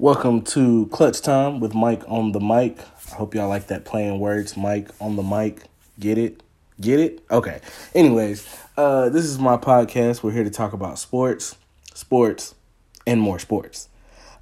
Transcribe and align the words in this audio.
Welcome 0.00 0.40
to 0.44 0.86
Clutch 0.86 1.20
Time 1.20 1.60
with 1.60 1.74
Mike 1.74 2.02
on 2.08 2.32
the 2.32 2.40
mic. 2.40 2.78
I 3.12 3.16
hope 3.16 3.34
y'all 3.34 3.50
like 3.50 3.66
that 3.66 3.84
playing 3.84 4.18
words, 4.18 4.56
Mike 4.56 4.88
on 4.98 5.16
the 5.16 5.22
mic. 5.22 5.64
Get 5.98 6.16
it? 6.16 6.42
Get 6.80 6.98
it? 6.98 7.22
Okay. 7.30 7.60
Anyways, 7.94 8.48
uh, 8.78 9.10
this 9.10 9.26
is 9.26 9.38
my 9.38 9.58
podcast. 9.58 10.22
We're 10.22 10.32
here 10.32 10.42
to 10.42 10.48
talk 10.48 10.72
about 10.72 10.98
sports, 10.98 11.54
sports, 11.92 12.54
and 13.06 13.20
more 13.20 13.38
sports. 13.38 13.90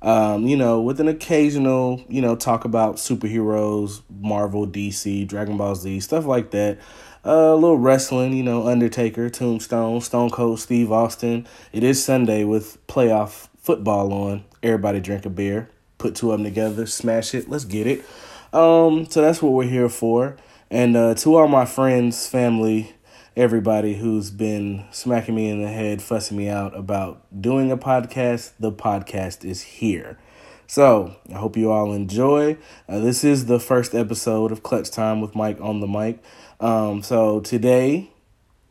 Um, 0.01 0.47
you 0.47 0.57
know, 0.57 0.81
with 0.81 1.01
an 1.01 1.09
occasional, 1.09 2.05
you 2.09 2.23
know, 2.23 2.37
talk 2.37 2.65
about 2.65 2.95
superheroes, 2.95 4.03
Marvel, 4.09 4.65
DC, 4.65 5.27
Dragon 5.27 5.57
Ball 5.57 5.75
Z, 5.75 5.99
stuff 5.99 6.25
like 6.25 6.53
that. 6.53 6.79
Uh, 7.27 7.51
a 7.51 7.57
little 7.57 7.79
wrestling, 7.79 8.33
you 8.33 8.45
know, 8.45 8.69
Undertaker, 8.69 9.29
Tombstone, 9.29 10.03
Stone 10.03 10.31
Cold 10.31 10.61
Steve 10.61 10.93
Austin. 10.93 11.49
It 11.73 11.83
is 11.83 12.03
Sunday 12.03 12.45
with 12.45 12.79
playoff 12.87 13.49
football 13.69 14.15
on. 14.15 14.43
Everybody 14.63 14.99
drink 14.99 15.27
a 15.27 15.29
beer, 15.29 15.69
put 15.99 16.15
two 16.15 16.33
of 16.33 16.39
them 16.39 16.45
together, 16.45 16.87
smash 16.87 17.35
it, 17.35 17.51
let's 17.51 17.67
get 17.67 17.87
it. 17.87 18.03
Um, 18.51 19.05
so 19.11 19.21
that's 19.21 19.43
what 19.43 19.53
we're 19.53 19.69
here 19.69 19.91
for. 19.91 20.39
And 20.71 20.97
uh, 20.97 21.15
to 21.17 21.37
all 21.37 21.49
my 21.49 21.67
friends, 21.67 22.27
family, 22.27 22.97
everybody 23.37 23.97
who's 23.97 24.31
been 24.31 24.87
smacking 24.91 25.35
me 25.35 25.51
in 25.51 25.61
the 25.61 25.69
head, 25.69 26.01
fussing 26.01 26.39
me 26.39 26.49
out 26.49 26.75
about 26.75 27.27
doing 27.43 27.71
a 27.71 27.77
podcast, 27.77 28.53
the 28.59 28.73
podcast 28.73 29.45
is 29.45 29.61
here. 29.61 30.19
So 30.67 31.17
I 31.29 31.35
hope 31.35 31.55
you 31.55 31.71
all 31.71 31.93
enjoy. 31.93 32.57
Uh, 32.89 33.01
this 33.01 33.23
is 33.23 33.45
the 33.45 33.61
first 33.61 33.95
episode 33.95 34.51
of 34.51 34.63
Clutch 34.63 34.91
Time 34.91 35.21
with 35.21 35.35
Mike 35.35 35.61
on 35.61 35.81
the 35.81 35.87
mic. 35.87 36.23
Um, 36.59 37.03
so 37.03 37.41
today 37.41 38.13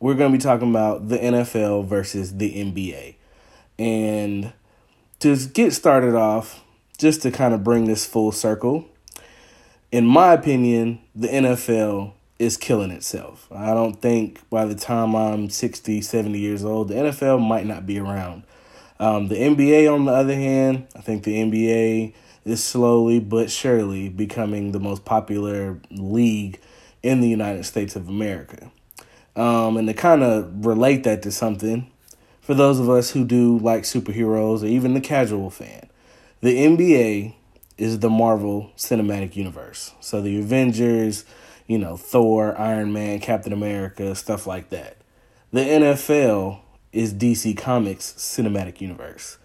we're 0.00 0.14
going 0.14 0.32
to 0.32 0.38
be 0.38 0.42
talking 0.42 0.70
about 0.70 1.06
the 1.06 1.18
NFL 1.18 1.86
versus 1.86 2.38
the 2.38 2.52
NBA. 2.52 3.14
And 3.78 4.52
to 5.20 5.36
get 5.48 5.72
started 5.72 6.14
off, 6.14 6.64
just 6.96 7.22
to 7.22 7.30
kind 7.30 7.54
of 7.54 7.64
bring 7.64 7.84
this 7.86 8.06
full 8.06 8.32
circle, 8.32 8.88
in 9.90 10.04
my 10.06 10.32
opinion, 10.32 11.00
the 11.14 11.28
NFL 11.28 12.12
is 12.38 12.56
killing 12.56 12.90
itself. 12.90 13.48
I 13.50 13.74
don't 13.74 14.00
think 14.00 14.48
by 14.50 14.64
the 14.64 14.74
time 14.74 15.14
I'm 15.16 15.50
60, 15.50 16.00
70 16.00 16.38
years 16.38 16.64
old, 16.64 16.88
the 16.88 16.94
NFL 16.94 17.46
might 17.46 17.66
not 17.66 17.86
be 17.86 17.98
around. 17.98 18.44
Um, 19.00 19.28
the 19.28 19.36
NBA, 19.36 19.92
on 19.92 20.04
the 20.04 20.12
other 20.12 20.34
hand, 20.34 20.86
I 20.94 21.00
think 21.00 21.24
the 21.24 21.36
NBA 21.36 22.14
is 22.44 22.62
slowly 22.62 23.20
but 23.20 23.50
surely 23.50 24.08
becoming 24.08 24.72
the 24.72 24.80
most 24.80 25.04
popular 25.04 25.80
league 25.90 26.60
in 27.02 27.20
the 27.20 27.28
United 27.28 27.64
States 27.64 27.96
of 27.96 28.08
America. 28.08 28.70
Um, 29.36 29.76
and 29.76 29.86
to 29.86 29.94
kind 29.94 30.22
of 30.22 30.66
relate 30.66 31.04
that 31.04 31.22
to 31.22 31.30
something, 31.30 31.90
for 32.48 32.54
those 32.54 32.80
of 32.80 32.88
us 32.88 33.10
who 33.10 33.26
do 33.26 33.58
like 33.58 33.82
superheroes 33.82 34.62
or 34.62 34.68
even 34.68 34.94
the 34.94 35.02
casual 35.02 35.50
fan, 35.50 35.86
the 36.40 36.56
NBA 36.56 37.34
is 37.76 37.98
the 37.98 38.08
Marvel 38.08 38.72
Cinematic 38.74 39.36
Universe. 39.36 39.92
So 40.00 40.22
the 40.22 40.38
Avengers, 40.38 41.26
you 41.66 41.76
know, 41.76 41.98
Thor, 41.98 42.58
Iron 42.58 42.90
Man, 42.90 43.20
Captain 43.20 43.52
America, 43.52 44.14
stuff 44.14 44.46
like 44.46 44.70
that. 44.70 44.96
The 45.52 45.60
NFL 45.60 46.60
is 46.90 47.12
DC 47.12 47.54
Comics 47.58 48.14
Cinematic 48.16 48.80
Universe. 48.80 49.36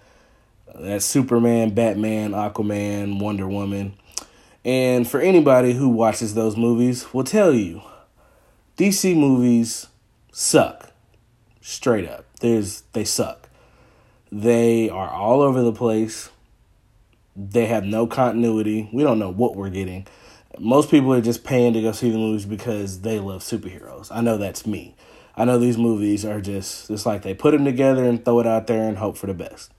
That's 0.74 1.04
Superman, 1.04 1.74
Batman, 1.74 2.32
Aquaman, 2.32 3.20
Wonder 3.20 3.50
Woman. 3.50 3.96
And 4.64 5.06
for 5.06 5.20
anybody 5.20 5.74
who 5.74 5.90
watches 5.90 6.36
those 6.36 6.56
movies, 6.56 7.14
will 7.14 7.26
tell 7.26 7.54
you 7.54 7.82
DC 8.78 9.14
movies 9.14 9.88
suck. 10.32 10.94
Straight 11.60 12.08
up. 12.08 12.33
There's 12.44 12.82
they 12.92 13.06
suck. 13.06 13.48
They 14.30 14.90
are 14.90 15.10
all 15.10 15.42
over 15.42 15.62
the 15.62 15.72
place. 15.72 16.30
They 17.38 17.68
have 17.68 17.86
no 17.86 18.06
continuity. 18.06 18.90
We 18.92 19.02
don't 19.02 19.18
know 19.18 19.32
what 19.32 19.56
we're 19.56 19.70
getting. 19.70 20.08
Most 20.60 20.92
people 20.92 21.14
are 21.14 21.22
just 21.22 21.46
paying 21.46 21.72
to 21.72 21.82
go 21.82 21.94
see 21.94 22.12
the 22.12 22.18
movies 22.18 22.46
because 22.46 23.00
they 23.00 23.18
love 23.18 23.44
superheroes. 23.44 24.10
I 24.12 24.20
know 24.20 24.36
that's 24.36 24.68
me. 24.68 24.94
I 25.38 25.46
know 25.46 25.58
these 25.58 25.78
movies 25.78 26.26
are 26.26 26.42
just 26.42 26.90
it's 26.90 27.06
like 27.06 27.22
they 27.22 27.34
put 27.34 27.52
them 27.52 27.64
together 27.64 28.04
and 28.04 28.26
throw 28.26 28.42
it 28.42 28.46
out 28.46 28.68
there 28.68 28.90
and 28.90 28.98
hope 28.98 29.16
for 29.16 29.28
the 29.28 29.34
best. 29.34 29.72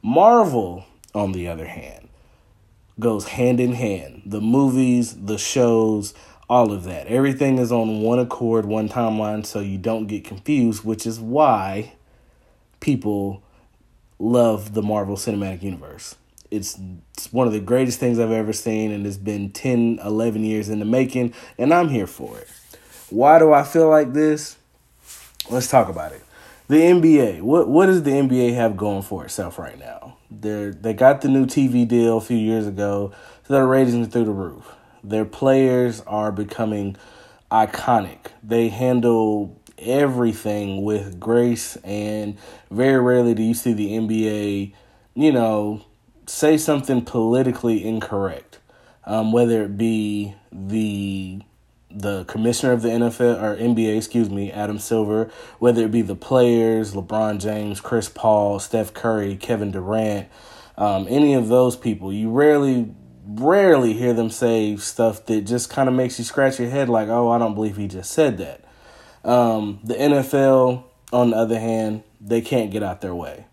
Marvel, 0.00 0.86
on 1.16 1.32
the 1.32 1.48
other 1.48 1.66
hand, 1.66 2.08
goes 3.00 3.26
hand 3.26 3.58
in 3.58 3.72
hand. 3.72 4.22
The 4.26 4.40
movies, 4.40 5.24
the 5.26 5.38
shows, 5.38 6.14
all 6.48 6.70
of 6.70 6.84
that. 6.84 7.08
Everything 7.08 7.58
is 7.58 7.72
on 7.72 8.00
one 8.00 8.20
accord, 8.20 8.64
one 8.64 8.88
timeline, 8.88 9.44
so 9.44 9.58
you 9.58 9.76
don't 9.76 10.06
get 10.06 10.22
confused, 10.22 10.84
which 10.84 11.04
is 11.04 11.18
why 11.18 11.94
people 12.82 13.42
love 14.18 14.74
the 14.74 14.82
Marvel 14.82 15.16
Cinematic 15.16 15.62
Universe. 15.62 16.16
It's, 16.50 16.78
it's 17.14 17.32
one 17.32 17.46
of 17.46 17.54
the 17.54 17.60
greatest 17.60 17.98
things 17.98 18.18
I've 18.18 18.30
ever 18.30 18.52
seen, 18.52 18.90
and 18.90 19.06
it's 19.06 19.16
been 19.16 19.50
10, 19.50 20.00
11 20.04 20.44
years 20.44 20.68
in 20.68 20.80
the 20.80 20.84
making, 20.84 21.32
and 21.56 21.72
I'm 21.72 21.88
here 21.88 22.06
for 22.06 22.36
it. 22.36 22.48
Why 23.08 23.38
do 23.38 23.54
I 23.54 23.62
feel 23.62 23.88
like 23.88 24.12
this? 24.12 24.58
Let's 25.50 25.68
talk 25.68 25.88
about 25.88 26.12
it. 26.12 26.22
The 26.68 26.76
NBA. 26.76 27.42
What 27.42 27.68
what 27.68 27.86
does 27.86 28.02
the 28.04 28.12
NBA 28.12 28.54
have 28.54 28.76
going 28.76 29.02
for 29.02 29.24
itself 29.24 29.58
right 29.58 29.78
now? 29.78 30.16
They 30.30 30.70
they 30.70 30.94
got 30.94 31.20
the 31.20 31.28
new 31.28 31.44
TV 31.44 31.86
deal 31.86 32.16
a 32.16 32.20
few 32.20 32.36
years 32.36 32.66
ago, 32.66 33.12
so 33.46 33.52
their 33.52 33.66
ratings 33.66 34.06
are 34.06 34.10
through 34.10 34.24
the 34.24 34.30
roof. 34.30 34.72
Their 35.04 35.24
players 35.24 36.00
are 36.02 36.32
becoming 36.32 36.96
iconic. 37.50 38.28
They 38.42 38.68
handle 38.68 39.60
everything 39.84 40.82
with 40.82 41.18
grace, 41.20 41.76
and 41.84 42.38
very 42.70 43.00
rarely 43.00 43.34
do 43.34 43.42
you 43.42 43.54
see 43.54 43.72
the 43.72 43.90
NBA, 43.92 44.72
you 45.14 45.32
know, 45.32 45.84
say 46.26 46.56
something 46.56 47.04
politically 47.04 47.84
incorrect. 47.84 48.58
Um, 49.04 49.32
whether 49.32 49.64
it 49.64 49.76
be 49.76 50.34
the 50.52 51.42
the 51.94 52.24
commissioner 52.24 52.72
of 52.72 52.82
the 52.82 52.88
NFL 52.88 53.42
or 53.42 53.56
NBA, 53.56 53.96
excuse 53.96 54.30
me, 54.30 54.50
Adam 54.50 54.78
Silver, 54.78 55.30
whether 55.58 55.84
it 55.84 55.90
be 55.90 56.02
the 56.02 56.16
players, 56.16 56.94
LeBron 56.94 57.40
James, 57.40 57.80
Chris 57.80 58.08
Paul, 58.08 58.58
Steph 58.58 58.94
Curry, 58.94 59.36
Kevin 59.36 59.70
Durant, 59.70 60.28
um, 60.76 61.06
any 61.08 61.34
of 61.34 61.48
those 61.48 61.76
people, 61.76 62.12
you 62.12 62.30
rarely, 62.30 62.94
rarely 63.26 63.92
hear 63.92 64.12
them 64.14 64.30
say 64.30 64.76
stuff 64.76 65.26
that 65.26 65.42
just 65.42 65.70
kind 65.70 65.88
of 65.88 65.94
makes 65.94 66.18
you 66.18 66.24
scratch 66.24 66.58
your 66.58 66.70
head 66.70 66.88
like, 66.88 67.08
oh, 67.08 67.30
I 67.30 67.38
don't 67.38 67.54
believe 67.54 67.76
he 67.76 67.88
just 67.88 68.10
said 68.10 68.38
that. 68.38 68.61
Um, 69.24 69.80
the 69.84 69.94
NFL, 69.94 70.84
on 71.12 71.30
the 71.30 71.36
other 71.36 71.58
hand, 71.58 72.02
they 72.20 72.40
can't 72.40 72.70
get 72.70 72.82
out 72.82 73.00
their 73.00 73.14
way. 73.14 73.46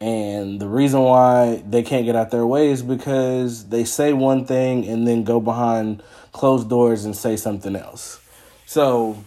And 0.00 0.60
the 0.60 0.68
reason 0.68 1.00
why 1.00 1.62
they 1.66 1.82
can't 1.82 2.04
get 2.04 2.16
out 2.16 2.30
their 2.30 2.46
way 2.46 2.68
is 2.68 2.82
because 2.82 3.68
they 3.68 3.84
say 3.84 4.12
one 4.12 4.44
thing 4.44 4.86
and 4.86 5.06
then 5.06 5.24
go 5.24 5.40
behind 5.40 6.02
closed 6.32 6.68
doors 6.68 7.04
and 7.04 7.16
say 7.16 7.36
something 7.36 7.74
else. 7.74 8.20
So, 8.66 9.24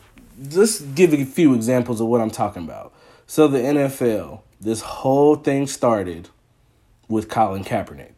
just 0.48 0.96
give 0.96 1.14
a 1.14 1.26
few 1.26 1.54
examples 1.56 2.00
of 2.00 2.08
what 2.08 2.22
I'm 2.22 2.30
talking 2.30 2.64
about. 2.64 2.94
So, 3.26 3.48
the 3.48 3.58
NFL, 3.58 4.42
this 4.62 4.82
whole 4.82 5.36
thing 5.36 5.66
started 5.66 6.30
with 7.08 7.30
Colin 7.30 7.64
Kaepernick. 7.64 8.12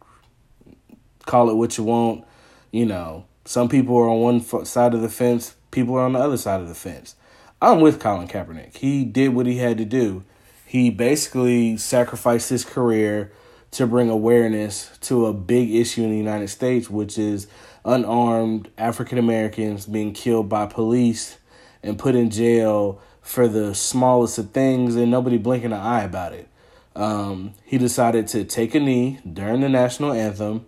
Call 1.24 1.48
it 1.48 1.54
what 1.54 1.78
you 1.78 1.84
want. 1.84 2.24
You 2.70 2.84
know, 2.84 3.24
some 3.44 3.68
people 3.68 3.96
are 3.96 4.08
on 4.08 4.20
one 4.20 4.64
side 4.66 4.92
of 4.94 5.00
the 5.00 5.08
fence, 5.08 5.54
people 5.70 5.94
are 5.94 6.04
on 6.04 6.12
the 6.12 6.18
other 6.18 6.36
side 6.36 6.60
of 6.60 6.68
the 6.68 6.74
fence. 6.74 7.16
I'm 7.62 7.80
with 7.80 7.98
Colin 7.98 8.28
Kaepernick. 8.28 8.76
He 8.76 9.06
did 9.06 9.34
what 9.34 9.46
he 9.46 9.56
had 9.56 9.78
to 9.78 9.86
do 9.86 10.24
he 10.72 10.88
basically 10.88 11.76
sacrificed 11.76 12.48
his 12.48 12.64
career 12.64 13.30
to 13.72 13.86
bring 13.86 14.08
awareness 14.08 14.96
to 15.02 15.26
a 15.26 15.34
big 15.34 15.70
issue 15.70 16.02
in 16.02 16.10
the 16.10 16.16
United 16.16 16.48
States, 16.48 16.88
which 16.88 17.18
is 17.18 17.46
unarmed 17.84 18.70
African 18.78 19.18
Americans 19.18 19.84
being 19.84 20.14
killed 20.14 20.48
by 20.48 20.64
police 20.64 21.36
and 21.82 21.98
put 21.98 22.14
in 22.14 22.30
jail 22.30 23.02
for 23.20 23.48
the 23.48 23.74
smallest 23.74 24.38
of 24.38 24.52
things 24.52 24.96
and 24.96 25.10
nobody 25.10 25.36
blinking 25.36 25.74
an 25.74 25.78
eye 25.78 26.04
about 26.04 26.32
it. 26.32 26.48
Um, 26.96 27.52
he 27.66 27.76
decided 27.76 28.26
to 28.28 28.42
take 28.44 28.74
a 28.74 28.80
knee 28.80 29.20
during 29.30 29.60
the 29.60 29.68
national 29.68 30.14
anthem, 30.14 30.64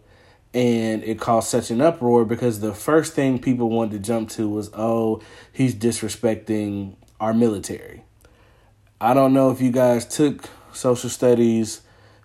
and 0.54 1.02
it 1.02 1.18
caused 1.18 1.48
such 1.48 1.72
an 1.72 1.80
uproar 1.80 2.24
because 2.24 2.60
the 2.60 2.72
first 2.72 3.14
thing 3.14 3.40
people 3.40 3.68
wanted 3.68 3.90
to 3.90 3.98
jump 3.98 4.30
to 4.30 4.48
was, 4.48 4.70
oh, 4.72 5.20
he's 5.52 5.74
disrespecting 5.74 6.94
our 7.18 7.34
military. 7.34 8.04
I 9.00 9.14
don't 9.14 9.34
know 9.34 9.50
if 9.50 9.60
you 9.60 9.72
guys 9.72 10.06
took 10.06 10.48
social 10.72 11.10
studies, 11.10 11.80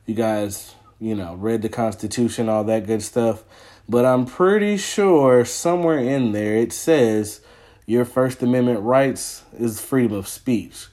you 0.05 0.13
guys, 0.13 0.75
you 0.99 1.15
know, 1.15 1.33
read 1.35 1.63
the 1.63 1.69
Constitution, 1.69 2.49
all 2.49 2.63
that 2.65 2.85
good 2.85 3.01
stuff, 3.01 3.43
but 3.89 4.05
I'm 4.05 4.27
pretty 4.27 4.77
sure 4.77 5.43
somewhere 5.43 5.97
in 5.97 6.31
there 6.31 6.55
it 6.55 6.71
says 6.71 7.41
your 7.87 8.05
First 8.05 8.43
Amendment 8.43 8.81
rights 8.81 9.43
is 9.57 9.81
freedom 9.81 10.15
of 10.15 10.27
speech. 10.27 10.85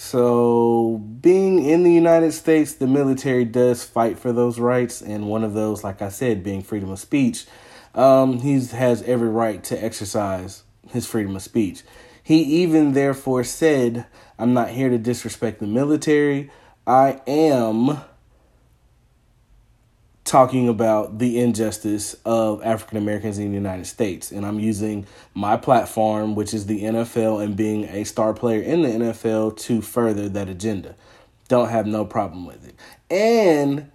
So, 0.00 1.02
being 1.20 1.64
in 1.64 1.82
the 1.82 1.92
United 1.92 2.30
States, 2.30 2.72
the 2.72 2.86
military 2.86 3.44
does 3.44 3.82
fight 3.82 4.16
for 4.16 4.32
those 4.32 4.60
rights, 4.60 5.02
and 5.02 5.26
one 5.26 5.42
of 5.42 5.54
those, 5.54 5.82
like 5.82 6.00
I 6.00 6.08
said, 6.08 6.44
being 6.44 6.62
freedom 6.62 6.90
of 6.90 7.00
speech, 7.00 7.46
um, 7.96 8.38
he 8.38 8.64
has 8.66 9.02
every 9.02 9.28
right 9.28 9.62
to 9.64 9.84
exercise 9.84 10.62
his 10.90 11.04
freedom 11.04 11.34
of 11.34 11.42
speech. 11.42 11.82
He 12.22 12.36
even 12.62 12.92
therefore 12.92 13.42
said, 13.42 14.06
I'm 14.38 14.54
not 14.54 14.70
here 14.70 14.88
to 14.88 14.98
disrespect 14.98 15.58
the 15.58 15.66
military. 15.66 16.52
I 16.86 17.20
am 17.26 17.98
talking 20.28 20.68
about 20.68 21.18
the 21.18 21.40
injustice 21.40 22.14
of 22.24 22.62
African 22.62 22.98
Americans 22.98 23.38
in 23.38 23.48
the 23.48 23.54
United 23.54 23.86
States. 23.86 24.30
And 24.30 24.44
I'm 24.44 24.60
using 24.60 25.06
my 25.32 25.56
platform, 25.56 26.34
which 26.34 26.52
is 26.52 26.66
the 26.66 26.82
NFL, 26.82 27.42
and 27.42 27.56
being 27.56 27.84
a 27.84 28.04
star 28.04 28.34
player 28.34 28.60
in 28.60 28.82
the 28.82 28.88
NFL 28.88 29.56
to 29.60 29.80
further 29.80 30.28
that 30.28 30.48
agenda. 30.48 30.94
Don't 31.48 31.70
have 31.70 31.86
no 31.86 32.04
problem 32.04 32.44
with 32.44 32.68
it. 32.68 32.74
And 33.10 33.90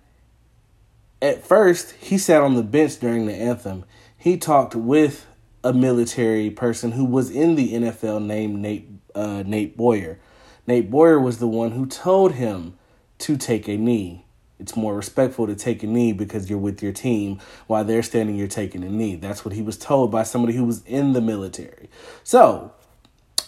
at 1.21 1.45
first, 1.45 1.91
he 1.91 2.17
sat 2.17 2.41
on 2.41 2.55
the 2.55 2.63
bench 2.63 2.99
during 2.99 3.27
the 3.27 3.35
anthem. 3.35 3.85
He 4.17 4.37
talked 4.37 4.75
with 4.75 5.27
a 5.63 5.71
military 5.71 6.49
person 6.49 6.93
who 6.93 7.05
was 7.05 7.29
in 7.29 7.55
the 7.55 7.73
NFL 7.73 8.25
named 8.25 8.59
Nate 8.59 8.89
uh, 9.13 9.43
Nate 9.45 9.77
Boyer. 9.77 10.19
Nate 10.65 10.89
Boyer 10.89 11.19
was 11.19 11.37
the 11.37 11.47
one 11.47 11.71
who 11.71 11.85
told 11.85 12.33
him 12.33 12.75
to 13.19 13.37
take 13.37 13.67
a 13.67 13.77
knee 13.77 14.25
it's 14.59 14.75
more 14.75 14.95
respectful 14.95 15.47
to 15.47 15.55
take 15.55 15.83
a 15.83 15.87
knee 15.87 16.13
because 16.13 16.49
you're 16.49 16.59
with 16.59 16.81
your 16.81 16.91
team 16.91 17.39
while 17.67 17.83
they're 17.83 18.03
standing 18.03 18.35
you're 18.35 18.47
taking 18.47 18.83
a 18.83 18.89
knee. 18.89 19.15
That's 19.15 19.43
what 19.43 19.53
he 19.53 19.61
was 19.61 19.77
told 19.77 20.11
by 20.11 20.23
somebody 20.23 20.53
who 20.53 20.63
was 20.63 20.83
in 20.85 21.13
the 21.13 21.21
military. 21.21 21.89
So 22.23 22.71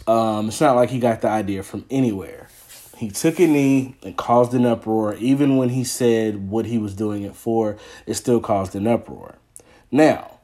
um, 0.08 0.50
it's 0.50 0.62
not 0.62 0.76
like 0.76 0.90
he 0.90 1.00
got 1.00 1.22
the 1.22 1.30
idea 1.30 1.64
from 1.64 1.86
anywhere. 1.90 2.50
He 2.98 3.10
took 3.10 3.40
a 3.40 3.48
knee 3.48 3.96
and 4.04 4.16
caused 4.16 4.54
an 4.54 4.66
uproar. 4.66 5.16
Even 5.16 5.58
when 5.58 5.70
he 5.70 5.84
said 5.84 6.50
what 6.50 6.66
he 6.66 6.78
was 6.78 6.94
doing 6.96 7.24
it 7.24 7.36
for 7.36 7.78
it 8.06 8.16
still 8.16 8.40
caused 8.40 8.76
an 8.76 8.88
uproar. 8.88 9.36
Now 9.92 10.40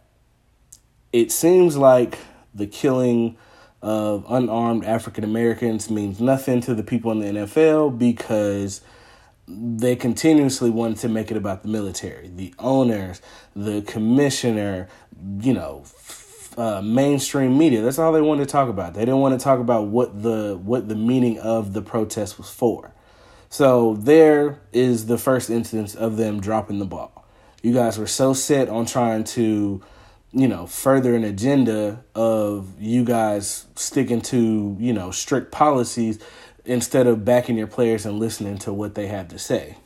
it 1.11 1.31
seems 1.31 1.75
like 1.75 2.17
the 2.53 2.67
killing 2.67 3.37
of 3.81 4.25
unarmed 4.29 4.85
African 4.85 5.23
Americans 5.23 5.89
means 5.89 6.21
nothing 6.21 6.61
to 6.61 6.75
the 6.75 6.83
people 6.83 7.11
in 7.11 7.19
the 7.19 7.41
NFL 7.41 7.97
because 7.97 8.81
they 9.47 9.95
continuously 9.95 10.69
wanted 10.69 10.97
to 10.97 11.09
make 11.09 11.31
it 11.31 11.37
about 11.37 11.63
the 11.63 11.69
military, 11.69 12.29
the 12.29 12.53
owners, 12.59 13.21
the 13.55 13.81
commissioner, 13.81 14.87
you 15.39 15.53
know, 15.53 15.83
uh, 16.57 16.81
mainstream 16.81 17.57
media. 17.57 17.81
That's 17.81 17.99
all 17.99 18.11
they 18.11 18.21
wanted 18.21 18.45
to 18.45 18.51
talk 18.51 18.69
about. 18.69 18.93
They 18.93 19.01
didn't 19.01 19.19
want 19.19 19.39
to 19.39 19.43
talk 19.43 19.59
about 19.59 19.87
what 19.87 20.21
the 20.21 20.59
what 20.61 20.87
the 20.87 20.95
meaning 20.95 21.39
of 21.39 21.73
the 21.73 21.81
protest 21.81 22.37
was 22.37 22.49
for. 22.49 22.93
So 23.49 23.95
there 23.95 24.61
is 24.71 25.07
the 25.07 25.17
first 25.17 25.49
instance 25.49 25.95
of 25.95 26.17
them 26.17 26.39
dropping 26.39 26.79
the 26.79 26.85
ball. 26.85 27.25
You 27.61 27.73
guys 27.73 27.97
were 27.97 28.07
so 28.07 28.33
set 28.33 28.69
on 28.69 28.85
trying 28.85 29.25
to, 29.25 29.81
you 30.31 30.47
know, 30.47 30.65
further 30.65 31.15
an 31.15 31.23
agenda 31.23 32.03
of 32.15 32.81
you 32.81 33.03
guys 33.03 33.67
sticking 33.75 34.21
to, 34.21 34.77
you 34.79 34.93
know, 34.93 35.11
strict 35.11 35.51
policies 35.51 36.19
instead 36.65 37.07
of 37.07 37.25
backing 37.25 37.57
your 37.57 37.67
players 37.67 38.05
and 38.05 38.19
listening 38.19 38.57
to 38.59 38.73
what 38.73 38.95
they 38.95 39.07
have 39.07 39.27
to 39.29 39.39
say. 39.39 39.77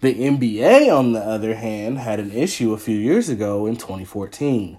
The 0.00 0.14
NBA, 0.14 0.92
on 0.92 1.12
the 1.12 1.20
other 1.20 1.54
hand, 1.54 1.98
had 1.98 2.18
an 2.18 2.32
issue 2.32 2.72
a 2.72 2.78
few 2.78 2.96
years 2.96 3.28
ago 3.28 3.66
in 3.66 3.76
2014. 3.76 4.78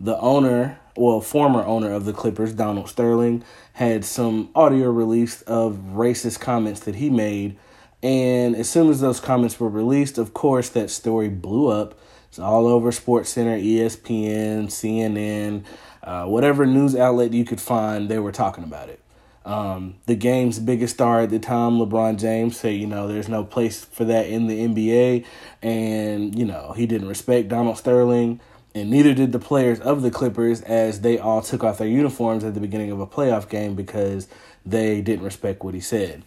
The 0.00 0.18
owner, 0.18 0.80
well, 0.96 1.20
former 1.20 1.62
owner 1.64 1.92
of 1.92 2.06
the 2.06 2.14
Clippers, 2.14 2.54
Donald 2.54 2.88
Sterling, 2.88 3.44
had 3.74 4.06
some 4.06 4.48
audio 4.54 4.90
released 4.90 5.42
of 5.42 5.76
racist 5.92 6.40
comments 6.40 6.80
that 6.80 6.94
he 6.94 7.10
made. 7.10 7.58
And 8.02 8.56
as 8.56 8.68
soon 8.68 8.88
as 8.88 9.00
those 9.00 9.20
comments 9.20 9.60
were 9.60 9.68
released, 9.68 10.16
of 10.16 10.32
course, 10.32 10.70
that 10.70 10.88
story 10.90 11.28
blew 11.28 11.68
up. 11.68 11.98
It's 12.30 12.38
all 12.38 12.66
over 12.66 12.90
SportsCenter, 12.90 13.62
ESPN, 13.62 14.66
CNN, 14.66 15.64
uh, 16.02 16.24
whatever 16.24 16.66
news 16.66 16.96
outlet 16.96 17.32
you 17.32 17.44
could 17.44 17.60
find, 17.60 18.08
they 18.08 18.18
were 18.18 18.32
talking 18.32 18.64
about 18.64 18.88
it. 18.88 19.03
Um, 19.44 19.96
the 20.06 20.14
game's 20.14 20.58
biggest 20.58 20.94
star 20.94 21.20
at 21.20 21.30
the 21.30 21.38
time, 21.38 21.72
LeBron 21.72 22.18
James, 22.18 22.56
said, 22.56 22.76
you 22.76 22.86
know, 22.86 23.06
there's 23.06 23.28
no 23.28 23.44
place 23.44 23.84
for 23.84 24.04
that 24.06 24.26
in 24.26 24.46
the 24.46 24.58
NBA. 24.60 25.26
And, 25.62 26.38
you 26.38 26.46
know, 26.46 26.72
he 26.76 26.86
didn't 26.86 27.08
respect 27.08 27.48
Donald 27.48 27.76
Sterling, 27.76 28.40
and 28.74 28.90
neither 28.90 29.12
did 29.14 29.32
the 29.32 29.38
players 29.38 29.80
of 29.80 30.02
the 30.02 30.10
Clippers 30.10 30.62
as 30.62 31.02
they 31.02 31.18
all 31.18 31.42
took 31.42 31.62
off 31.62 31.78
their 31.78 31.88
uniforms 31.88 32.42
at 32.42 32.54
the 32.54 32.60
beginning 32.60 32.90
of 32.90 33.00
a 33.00 33.06
playoff 33.06 33.48
game 33.48 33.74
because 33.74 34.28
they 34.64 35.00
didn't 35.02 35.24
respect 35.24 35.62
what 35.62 35.74
he 35.74 35.80
said. 35.80 36.22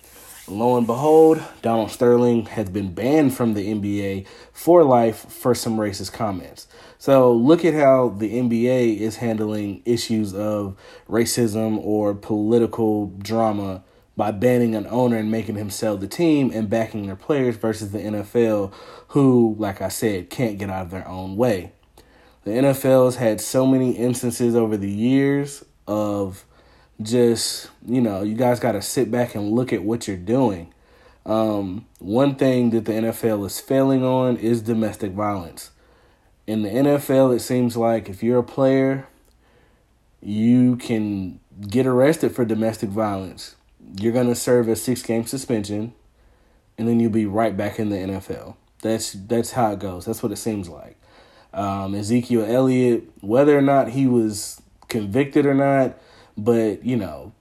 Lo 0.49 0.77
and 0.77 0.88
behold, 0.88 1.44
Donald 1.61 1.91
Sterling 1.91 2.45
has 2.45 2.69
been 2.69 2.94
banned 2.94 3.35
from 3.35 3.53
the 3.53 3.67
NBA 3.67 4.25
for 4.53 4.81
life 4.85 5.29
for 5.29 5.53
some 5.53 5.77
racist 5.77 6.13
comments. 6.13 6.67
So 6.97 7.33
look 7.33 7.65
at 7.65 7.73
how 7.73 8.09
the 8.09 8.33
NBA 8.39 8.97
is 8.97 9.17
handling 9.17 9.81
issues 9.83 10.33
of 10.33 10.77
racism 11.09 11.77
or 11.83 12.13
political 12.13 13.07
drama 13.07 13.83
by 14.15 14.31
banning 14.31 14.73
an 14.73 14.88
owner 14.88 15.17
and 15.17 15.29
making 15.29 15.55
him 15.55 15.69
sell 15.69 15.97
the 15.97 16.07
team 16.07 16.49
and 16.53 16.69
backing 16.69 17.07
their 17.07 17.17
players 17.17 17.57
versus 17.57 17.91
the 17.91 17.99
NFL, 17.99 18.73
who, 19.09 19.55
like 19.59 19.81
I 19.81 19.89
said, 19.89 20.29
can't 20.29 20.57
get 20.57 20.69
out 20.69 20.83
of 20.83 20.91
their 20.91 21.07
own 21.07 21.35
way. 21.35 21.73
The 22.45 22.51
NFL 22.51 23.05
has 23.05 23.17
had 23.17 23.41
so 23.41 23.67
many 23.67 23.91
instances 23.91 24.55
over 24.55 24.77
the 24.77 24.89
years 24.89 25.65
of 25.85 26.45
just 27.01 27.69
you 27.85 28.01
know 28.01 28.23
you 28.23 28.35
guys 28.35 28.59
got 28.59 28.71
to 28.73 28.81
sit 28.81 29.11
back 29.11 29.35
and 29.35 29.51
look 29.51 29.71
at 29.71 29.83
what 29.83 30.07
you're 30.07 30.17
doing. 30.17 30.73
Um, 31.25 31.85
one 31.99 32.35
thing 32.35 32.69
that 32.69 32.85
the 32.85 32.94
nfl 32.94 33.45
is 33.45 33.59
failing 33.59 34.03
on 34.03 34.38
is 34.38 34.61
domestic 34.61 35.11
violence. 35.11 35.71
In 36.45 36.63
the 36.63 36.69
nfl 36.69 37.35
it 37.35 37.41
seems 37.41 37.75
like 37.75 38.09
if 38.09 38.23
you're 38.23 38.39
a 38.39 38.44
player 38.44 39.07
you 40.21 40.75
can 40.77 41.39
get 41.69 41.85
arrested 41.85 42.35
for 42.35 42.44
domestic 42.45 42.89
violence. 42.89 43.55
You're 43.99 44.13
going 44.13 44.27
to 44.27 44.35
serve 44.35 44.67
a 44.67 44.75
six 44.75 45.01
game 45.01 45.25
suspension 45.25 45.94
and 46.77 46.88
then 46.88 46.99
you'll 46.99 47.11
be 47.11 47.25
right 47.25 47.55
back 47.55 47.79
in 47.79 47.89
the 47.89 47.97
nfl 47.97 48.55
that's 48.81 49.13
that's 49.13 49.51
how 49.51 49.71
it 49.71 49.79
goes. 49.79 50.05
That's 50.05 50.21
what 50.21 50.31
it 50.31 50.38
seems 50.38 50.69
like. 50.69 50.97
Um, 51.53 51.95
ezekiel 51.95 52.45
elliott 52.45 53.09
whether 53.21 53.57
or 53.57 53.61
not 53.61 53.89
he 53.89 54.05
was 54.05 54.61
convicted 54.89 55.45
or 55.45 55.53
not 55.53 55.97
but 56.38 56.86
you 56.86 56.95
know, 56.95 57.34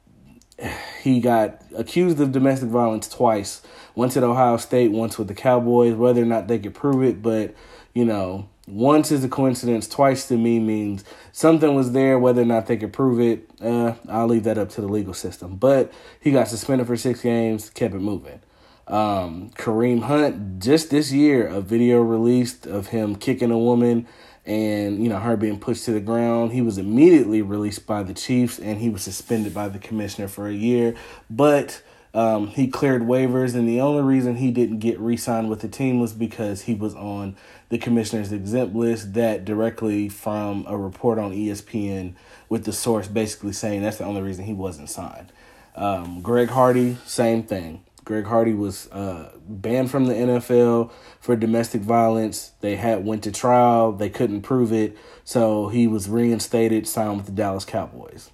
he 1.03 1.21
got 1.21 1.63
accused 1.77 2.21
of 2.21 2.33
domestic 2.33 2.69
violence 2.69 3.09
twice. 3.09 3.63
Once 3.95 4.17
at 4.17 4.23
Ohio 4.23 4.57
State, 4.57 4.91
once 4.91 5.19
with 5.19 5.29
the 5.29 5.35
Cowboys. 5.35 5.95
Whether 5.95 6.23
or 6.23 6.27
not 6.27 6.49
they 6.49 6.59
could 6.59 6.75
prove 6.75 7.03
it, 7.03 7.23
but 7.23 7.55
you 7.95 8.05
know, 8.05 8.49
once 8.67 9.13
is 9.13 9.25
a 9.25 9.29
coincidence. 9.29 9.89
Twice 9.89 10.29
to 10.29 10.37
me 10.37 10.59
means 10.59 11.05
something 11.33 11.75
was 11.75 11.93
there. 11.93 12.19
Whether 12.19 12.43
or 12.43 12.47
not 12.47 12.67
they 12.67 12.77
could 12.77 12.93
prove 12.93 13.21
it, 13.21 13.49
uh, 13.61 13.95
I'll 14.09 14.27
leave 14.27 14.45
that 14.45 14.59
up 14.59 14.71
to 14.71 14.81
the 14.81 14.89
legal 14.89 15.15
system. 15.15 15.57
But 15.57 15.93
he 16.21 16.31
got 16.31 16.49
suspended 16.49 16.87
for 16.87 16.97
six 16.97 17.23
games. 17.23 17.71
Kept 17.71 17.95
it 17.95 18.01
moving. 18.01 18.41
Um, 18.89 19.51
Kareem 19.57 20.03
Hunt 20.03 20.61
just 20.63 20.91
this 20.91 21.13
year, 21.13 21.47
a 21.47 21.61
video 21.61 22.01
released 22.01 22.67
of 22.67 22.89
him 22.89 23.17
kicking 23.17 23.51
a 23.51 23.59
woman 23.59 24.07
and 24.47 25.03
you 25.03 25.09
know 25.09 25.19
her 25.19 25.37
being 25.37 25.59
pushed 25.59 25.85
to 25.87 25.93
the 25.93 26.01
ground. 26.01 26.53
He 26.53 26.63
was 26.63 26.79
immediately 26.79 27.43
released 27.43 27.87
by 27.87 28.03
the 28.03 28.15
Chiefs, 28.15 28.59
and 28.59 28.81
he 28.81 28.89
was 28.89 29.03
suspended 29.03 29.53
by 29.53 29.69
the 29.69 29.79
commissioner 29.79 30.29
for 30.29 30.49
a 30.49 30.55
year. 30.55 30.95
But 31.29 31.83
um, 32.15 32.47
he 32.47 32.69
cleared 32.69 33.03
waivers, 33.03 33.55
and 33.55 33.69
the 33.69 33.81
only 33.81 34.03
reason 34.03 34.37
he 34.37 34.51
didn't 34.51 34.79
get 34.79 34.99
re-signed 34.99 35.51
with 35.51 35.61
the 35.61 35.69
team 35.69 36.01
was 36.01 36.13
because 36.13 36.63
he 36.63 36.75
was 36.75 36.95
on 36.95 37.37
the 37.69 37.79
commissioner's 37.79 38.33
exempt 38.33 38.75
list. 38.75 39.15
That 39.15 39.45
directly 39.45 40.09
from 40.09 40.65
a 40.69 40.77
report 40.77 41.19
on 41.19 41.33
ESPN, 41.33 42.15
with 42.49 42.65
the 42.65 42.73
source 42.73 43.09
basically 43.09 43.53
saying 43.53 43.83
that's 43.83 43.99
the 43.99 44.05
only 44.05 44.23
reason 44.23 44.45
he 44.45 44.55
wasn't 44.55 44.89
signed. 44.89 45.33
Um, 45.75 46.23
Greg 46.23 46.49
Hardy, 46.49 46.97
same 47.05 47.43
thing. 47.43 47.83
Greg 48.07 48.27
Hardy 48.27 48.55
was 48.55 48.89
uh, 48.93 49.33
banned 49.49 49.91
from 49.91 50.07
the 50.07 50.15
NFL 50.15 50.93
for 51.19 51.35
domestic 51.35 51.83
violence. 51.83 52.53
They 52.61 52.77
had 52.77 53.05
went 53.05 53.25
to 53.25 53.33
trial. 53.33 53.91
They 53.91 54.09
couldn't 54.09 54.43
prove 54.43 54.73
it, 54.73 54.97
so 55.25 55.69
he 55.69 55.89
was 55.89 56.09
reinstated, 56.09 56.87
signed 56.87 57.17
with 57.17 57.27
the 57.27 57.33
Dallas 57.33 57.65
Cowboys. 57.65 58.31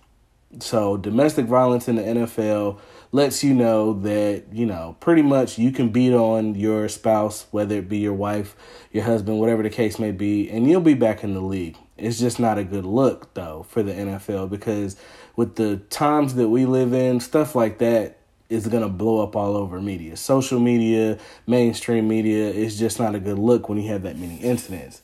So 0.60 0.98
domestic 0.98 1.46
violence 1.46 1.88
in 1.88 1.96
the 1.96 2.02
NFL 2.02 2.80
lets 3.12 3.42
you 3.42 3.54
know 3.54 3.94
that 4.00 4.44
you 4.52 4.66
know 4.66 4.98
pretty 5.00 5.22
much 5.22 5.56
you 5.58 5.72
can 5.72 5.88
beat 5.88 6.12
on 6.12 6.54
your 6.54 6.86
spouse, 6.90 7.46
whether 7.50 7.76
it 7.76 7.88
be 7.88 7.96
your 7.96 8.12
wife, 8.12 8.54
your 8.92 9.04
husband, 9.04 9.38
whatever 9.40 9.62
the 9.62 9.70
case 9.70 9.98
may 9.98 10.12
be, 10.12 10.50
and 10.50 10.68
you'll 10.68 10.82
be 10.82 10.92
back 10.92 11.24
in 11.24 11.32
the 11.32 11.40
league. 11.40 11.78
It's 11.96 12.18
just 12.18 12.38
not 12.38 12.58
a 12.58 12.64
good 12.64 12.84
look 12.84 13.32
though 13.32 13.62
for 13.70 13.82
the 13.82 13.94
NFL 13.94 14.50
because 14.50 14.96
with 15.34 15.56
the 15.56 15.78
times 15.88 16.34
that 16.34 16.50
we 16.50 16.66
live 16.66 16.92
in, 16.92 17.20
stuff 17.20 17.54
like 17.54 17.78
that 17.78 18.18
is 18.52 18.68
going 18.68 18.82
to 18.82 18.88
blow 18.88 19.22
up 19.22 19.34
all 19.34 19.56
over 19.56 19.80
media. 19.80 20.16
Social 20.16 20.60
media, 20.60 21.18
mainstream 21.46 22.06
media, 22.06 22.50
it's 22.50 22.76
just 22.76 23.00
not 23.00 23.14
a 23.14 23.20
good 23.20 23.38
look 23.38 23.68
when 23.68 23.78
you 23.78 23.88
have 23.88 24.02
that 24.02 24.18
many 24.18 24.36
incidents. 24.36 25.00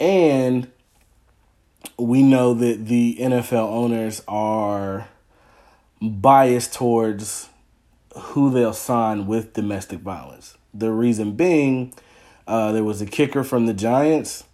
And 0.00 0.70
we 1.98 2.22
know 2.22 2.54
that 2.54 2.86
the 2.86 3.18
NFL 3.20 3.68
owners 3.68 4.22
are 4.26 5.08
biased 6.00 6.72
towards 6.72 7.48
who 8.16 8.50
they'll 8.50 8.72
sign 8.72 9.26
with 9.26 9.52
domestic 9.52 10.00
violence. 10.00 10.56
The 10.72 10.90
reason 10.90 11.32
being, 11.32 11.92
uh, 12.46 12.72
there 12.72 12.84
was 12.84 13.00
a 13.00 13.06
kicker 13.06 13.44
from 13.44 13.66
the 13.66 13.74
Giants. 13.74 14.44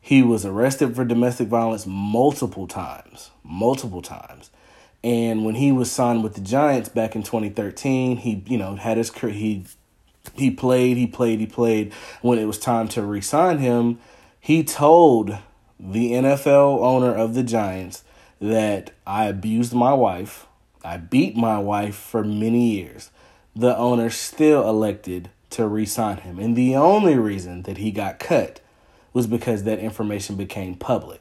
He 0.00 0.22
was 0.22 0.44
arrested 0.44 0.94
for 0.94 1.04
domestic 1.04 1.48
violence 1.48 1.86
multiple 1.86 2.66
times, 2.66 3.30
multiple 3.42 4.02
times. 4.02 4.50
And 5.02 5.44
when 5.44 5.54
he 5.54 5.72
was 5.72 5.90
signed 5.90 6.22
with 6.22 6.34
the 6.34 6.40
Giants 6.40 6.88
back 6.88 7.16
in 7.16 7.22
2013, 7.22 8.18
he, 8.18 8.42
you 8.46 8.58
know, 8.58 8.76
had 8.76 8.98
his 8.98 9.10
he 9.10 9.64
he 10.34 10.50
played, 10.50 10.96
he 10.96 11.06
played, 11.06 11.40
he 11.40 11.46
played. 11.46 11.92
When 12.20 12.38
it 12.38 12.44
was 12.44 12.58
time 12.58 12.88
to 12.88 13.02
resign 13.02 13.58
him, 13.58 13.98
he 14.38 14.62
told 14.62 15.38
the 15.78 16.12
NFL 16.12 16.80
owner 16.80 17.14
of 17.14 17.34
the 17.34 17.42
Giants 17.42 18.04
that 18.40 18.92
I 19.06 19.26
abused 19.26 19.72
my 19.72 19.92
wife. 19.92 20.46
I 20.84 20.96
beat 20.96 21.36
my 21.36 21.58
wife 21.58 21.96
for 21.96 22.24
many 22.24 22.70
years. 22.70 23.10
The 23.56 23.76
owner 23.76 24.10
still 24.10 24.68
elected 24.68 25.30
to 25.50 25.66
resign 25.66 26.18
him. 26.18 26.38
And 26.38 26.56
the 26.56 26.76
only 26.76 27.16
reason 27.16 27.62
that 27.62 27.78
he 27.78 27.90
got 27.90 28.18
cut 28.18 28.60
was 29.12 29.26
because 29.26 29.64
that 29.64 29.78
information 29.78 30.36
became 30.36 30.74
public. 30.74 31.20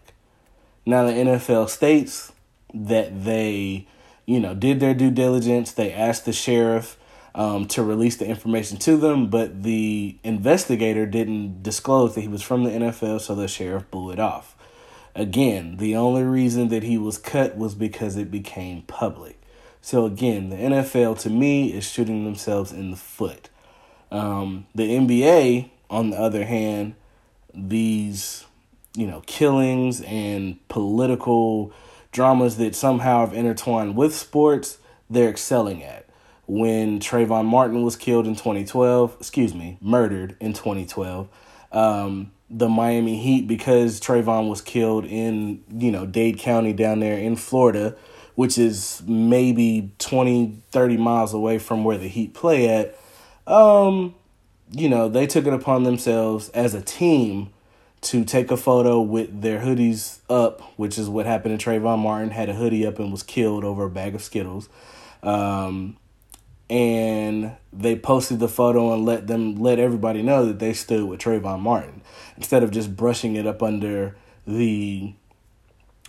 Now, 0.86 1.06
the 1.06 1.14
NFL 1.14 1.70
states 1.70 2.32
that 2.74 3.24
they, 3.24 3.88
you 4.26 4.40
know, 4.40 4.54
did 4.54 4.80
their 4.80 4.94
due 4.94 5.12
diligence. 5.12 5.72
They 5.72 5.92
asked 5.94 6.26
the 6.26 6.34
sheriff 6.34 6.98
um, 7.36 7.68
to 7.68 7.84
release 7.84 8.18
the 8.18 8.28
information 8.28 8.78
to 8.80 8.98
them, 8.98 9.30
but 9.30 9.64
the 9.64 10.18
investigator 10.24 11.06
didn't 11.06 11.64
disclose 11.64 12.16
that 12.16 12.22
he 12.22 12.28
was 12.28 12.42
from 12.42 12.64
the 12.64 12.72
NFL, 12.72 13.22
so 13.22 13.36
the 13.36 13.48
sheriff 13.48 13.90
blew 13.92 14.12
it 14.12 14.20
off. 14.20 14.56
Again, 15.16 15.78
the 15.78 15.96
only 15.96 16.24
reason 16.24 16.70
that 16.70 16.84
he 16.84 16.98
was 16.98 17.18
cut 17.18 17.58
was 17.58 17.76
because 17.76 18.16
it 18.16 18.32
became 18.32 18.84
public. 18.84 19.40
So 19.82 20.06
again, 20.06 20.50
the 20.50 20.56
NFL 20.56 21.20
to 21.20 21.30
me 21.30 21.74
is 21.74 21.90
shooting 21.90 22.26
themselves 22.26 22.72
in 22.72 22.92
the 22.92 22.98
foot. 22.98 23.50
Um, 24.12 24.68
the 24.76 24.90
NBA, 24.90 25.70
on 25.90 26.10
the 26.10 26.18
other 26.18 26.46
hand, 26.46 26.96
these 27.54 28.46
you 28.96 29.08
know 29.08 29.22
killings 29.26 30.02
and 30.02 30.68
political 30.68 31.72
dramas 32.12 32.58
that 32.58 32.76
somehow 32.76 33.22
have 33.22 33.34
intertwined 33.34 33.96
with 33.96 34.16
sports, 34.16 34.80
they're 35.10 35.30
excelling 35.30 35.84
at. 35.84 36.06
When 36.48 37.00
Trayvon 37.00 37.46
Martin 37.46 37.84
was 37.84 37.96
killed 37.96 38.26
in 38.26 38.36
2012, 38.36 39.18
excuse 39.20 39.54
me, 39.54 39.78
murdered 39.82 40.36
in 40.40 40.54
2012, 40.54 41.30
um, 41.72 42.32
the 42.50 42.68
Miami 42.68 43.20
Heat, 43.20 43.48
because 43.48 44.00
Trayvon 44.00 44.50
was 44.50 44.62
killed 44.62 45.06
in, 45.06 45.64
you 45.72 45.92
know, 45.92 46.08
Dade 46.08 46.40
County 46.40 46.74
down 46.74 47.02
there 47.02 47.18
in 47.18 47.36
Florida, 47.36 47.96
which 48.34 48.58
is 48.58 49.04
maybe 49.06 49.92
20, 50.00 50.62
30 50.72 50.98
miles 50.98 51.34
away 51.34 51.60
from 51.60 51.84
where 51.84 51.98
the 52.00 52.08
Heat 52.08 52.34
play 52.34 52.68
at, 52.68 52.98
um, 53.46 54.16
you 54.72 54.90
know, 54.90 55.10
they 55.10 55.28
took 55.28 55.46
it 55.46 55.54
upon 55.54 55.84
themselves 55.84 56.50
as 56.50 56.74
a 56.74 56.82
team 56.82 57.52
to 58.02 58.24
take 58.24 58.50
a 58.52 58.58
photo 58.58 59.02
with 59.02 59.42
their 59.42 59.60
hoodies 59.60 60.20
up, 60.30 60.62
which 60.78 60.98
is 60.98 61.10
what 61.10 61.26
happened 61.26 61.60
to 61.60 61.70
Trayvon 61.70 62.00
Martin, 62.00 62.32
had 62.32 62.50
a 62.50 62.54
hoodie 62.54 62.86
up 62.86 63.00
and 63.00 63.12
was 63.12 63.24
killed 63.24 63.64
over 63.64 63.86
a 63.86 63.90
bag 63.90 64.16
of 64.16 64.24
Skittles. 64.24 64.70
Um, 65.22 65.98
and 66.70 67.56
they 67.74 67.96
posted 67.96 68.40
the 68.40 68.48
photo 68.48 68.94
and 68.94 69.06
let 69.06 69.28
them 69.28 69.56
let 69.56 69.80
everybody 69.80 70.22
know 70.22 70.46
that 70.46 70.60
they 70.60 70.74
stood 70.74 71.04
with 71.06 71.20
Trayvon 71.20 71.60
Martin 71.60 72.02
instead 72.38 72.64
of 72.64 72.72
just 72.72 72.96
brushing 72.96 73.36
it 73.36 73.48
up 73.48 73.64
under 73.64 74.16
the 74.46 75.14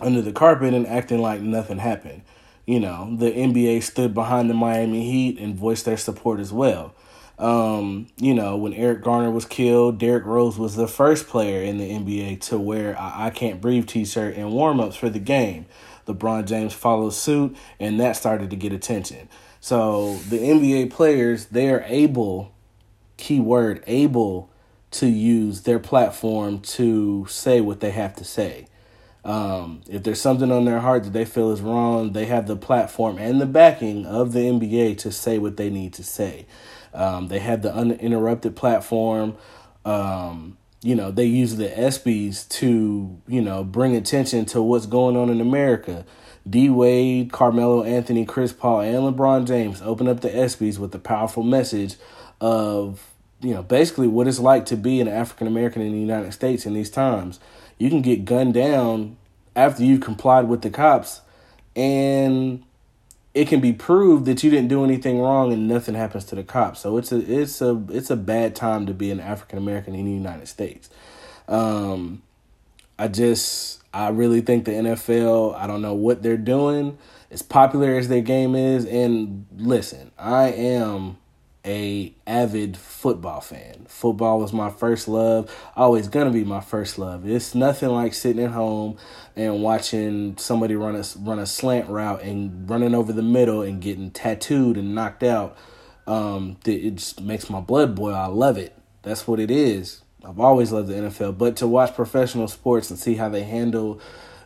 under 0.01 0.23
the 0.23 0.33
carpet 0.33 0.75
and 0.75 0.87
acting 0.87 1.21
like 1.21 1.41
nothing 1.41 1.79
happened. 1.79 2.23
You 2.67 2.79
know, 2.79 3.17
the 3.17 3.31
NBA 3.33 3.83
stood 3.83 4.15
behind 4.15 4.49
the 4.49 4.55
Miami 4.55 5.11
Heat 5.11 5.39
and 5.39 5.57
voiced 5.57 5.87
their 5.87 5.97
support 5.97 6.41
as 6.41 6.53
well. 6.53 6.95
Um, 7.41 8.09
you 8.19 8.35
know, 8.35 8.57
when 8.57 8.75
Eric 8.75 9.03
Garner 9.03 9.31
was 9.31 9.47
killed, 9.47 9.99
Derrick 9.99 10.27
Rose 10.27 10.59
was 10.59 10.77
the 10.77 10.87
first 10.87 11.27
player 11.27 11.63
in 11.63 11.79
the 11.79 11.91
NBA 11.91 12.41
to 12.49 12.59
wear 12.59 12.95
I 12.99 13.31
Can't 13.31 13.63
Breathe 13.63 13.87
t 13.87 14.05
shirt 14.05 14.35
in 14.35 14.51
warm 14.51 14.79
ups 14.79 14.97
for 14.97 15.09
the 15.09 15.19
game. 15.19 15.65
LeBron 16.07 16.47
James 16.47 16.75
followed 16.75 17.15
suit, 17.15 17.57
and 17.79 17.99
that 17.99 18.17
started 18.17 18.51
to 18.51 18.57
get 18.57 18.75
attention. 18.75 19.29
So 19.61 20.17
the 20.29 20.39
NBA 20.39 20.91
players, 20.91 21.47
they 21.47 21.71
are 21.71 21.85
able, 21.87 22.53
keyword, 23.17 23.83
able 23.87 24.51
to 24.93 25.07
use 25.07 25.63
their 25.63 25.79
platform 25.79 26.61
to 26.61 27.27
say 27.27 27.63
what 27.63 27.81
they 27.81 27.91
have 27.91 28.15
to 28.17 28.25
say. 28.25 28.67
Um, 29.25 29.83
if 29.89 30.03
there's 30.03 30.21
something 30.21 30.51
on 30.51 30.65
their 30.65 30.81
heart 30.81 31.05
that 31.05 31.13
they 31.13 31.27
feel 31.27 31.53
is 31.53 31.61
wrong, 31.61 32.13
they 32.13 32.27
have 32.27 32.47
the 32.47 32.57
platform 32.57 33.19
and 33.19 33.41
the 33.41 33.47
backing 33.47 34.07
of 34.07 34.33
the 34.33 34.41
NBA 34.41 34.99
to 34.99 35.13
say 35.13 35.39
what 35.39 35.57
they 35.57 35.71
need 35.71 35.93
to 35.95 36.03
say. 36.03 36.47
Um, 36.93 37.29
they 37.29 37.39
had 37.39 37.63
the 37.63 37.75
uninterrupted 37.75 38.57
platform. 38.57 39.37
Um, 39.85 40.57
you 40.83 40.95
know, 40.95 41.11
they 41.11 41.27
use 41.27 41.57
the 41.57 41.69
ESPYs 41.69 42.49
to, 42.49 43.21
you 43.29 43.43
know, 43.43 43.63
bring 43.65 43.95
attention 43.95 44.47
to 44.47 44.63
what's 44.63 44.87
going 44.87 45.17
on 45.17 45.29
in 45.29 45.41
America. 45.41 46.05
D 46.49 46.71
Wade, 46.71 47.33
Carmelo 47.33 47.85
Anthony, 47.85 48.25
Chris 48.25 48.53
Paul, 48.53 48.81
and 48.81 48.97
LeBron 48.97 49.47
James 49.47 49.83
open 49.83 50.09
up 50.09 50.21
the 50.21 50.31
ESPYs 50.31 50.79
with 50.79 50.95
a 50.95 50.99
powerful 50.99 51.43
message 51.43 51.97
of, 52.41 53.13
you 53.41 53.53
know, 53.53 53.63
basically 53.63 54.09
what 54.09 54.27
it's 54.27 54.39
like 54.39 54.65
to 54.67 54.77
be 54.77 55.01
an 55.01 55.09
African 55.09 55.47
American 55.47 55.83
in 55.83 55.93
the 55.93 55.99
United 55.99 56.33
States 56.33 56.65
in 56.65 56.73
these 56.73 56.91
times. 56.91 57.41
You 57.77 57.91
can 57.91 58.01
get 58.01 58.25
gunned 58.25 58.55
down 58.55 59.19
after 59.55 59.85
you've 59.85 60.01
complied 60.01 60.49
with 60.49 60.63
the 60.63 60.71
cops 60.71 61.21
and 61.77 62.65
it 63.33 63.47
can 63.47 63.61
be 63.61 63.73
proved 63.73 64.27
that 64.27 64.43
you 64.43 64.51
didn't 64.51 64.69
do 64.69 64.85
anything 64.85 65.21
wrong 65.21 65.53
and 65.53 65.69
nothing 65.69 65.95
happens 65.95 66.25
to 66.27 66.35
the 66.35 66.43
cops. 66.43 66.81
So 66.81 66.97
it's 66.97 67.13
a 67.13 67.41
it's 67.41 67.61
a 67.61 67.83
it's 67.91 68.11
a 68.11 68.17
bad 68.17 68.57
time 68.57 68.87
to 68.87 68.95
be 68.95 69.11
an 69.11 69.21
African 69.21 69.59
American 69.59 69.95
in 69.95 70.05
the 70.05 70.13
United 70.13 70.49
States. 70.49 70.91
Um, 71.47 72.23
I 72.99 73.09
just 73.09 73.83
I 73.95 74.09
really 74.09 74.41
think 74.41 74.65
the 74.65 74.73
NFL. 74.73 75.55
I 75.55 75.67
don't 75.67 75.83
know 75.83 75.95
what 75.95 76.23
they're 76.23 76.37
doing. 76.37 76.99
As 77.31 77.43
popular 77.43 77.97
as 77.97 78.09
their 78.09 78.23
game 78.23 78.57
is, 78.57 78.85
and 78.85 79.47
listen, 79.57 80.11
I 80.19 80.49
am 80.49 81.17
a 81.65 82.15
avid 82.27 82.77
football 82.77 83.41
fan. 83.41 83.87
Football 83.89 84.41
was 84.41 84.53
my 84.53 84.71
first 84.71 85.09
love. 85.09 85.55
Always 85.77 86.09
gonna 86.09 86.31
be 86.31 86.45
my 86.45 86.61
first 86.61 86.99
love. 86.99 87.29
It's 87.29 87.55
nothing 87.55 87.91
like 87.91 88.15
sitting 88.15 88.45
at 88.45 88.53
home 88.53 88.97
and 89.37 89.63
watching 89.63 90.37
somebody 90.39 90.75
run 90.75 90.97
a 90.97 91.05
run 91.19 91.39
a 91.39 91.47
slant 91.47 91.89
route 91.89 92.23
and 92.23 92.69
running 92.69 92.95
over 92.95 93.13
the 93.13 93.23
middle 93.23 93.63
and 93.63 93.81
getting 93.81 94.11
tattooed 94.11 94.77
and 94.77 94.95
knocked 94.95 95.23
out. 95.23 95.57
Um, 96.07 96.57
it 96.65 96.97
just 96.97 97.21
makes 97.21 97.51
my 97.51 97.61
blood 97.61 97.95
boil. 97.95 98.15
I 98.15 98.27
love 98.27 98.57
it. 98.59 98.77
That's 99.03 99.27
what 99.27 99.39
it 99.39 99.51
is. 99.51 100.03
I've 100.25 100.41
always 100.41 100.73
loved 100.73 100.89
the 100.89 100.95
NFL, 100.95 101.39
but 101.39 101.57
to 101.57 101.67
watch 101.67 101.95
professional 101.95 102.49
sports 102.49 102.91
and 102.91 102.99
see 102.99 103.15
how 103.15 103.29
they 103.29 103.45
handle 103.45 104.01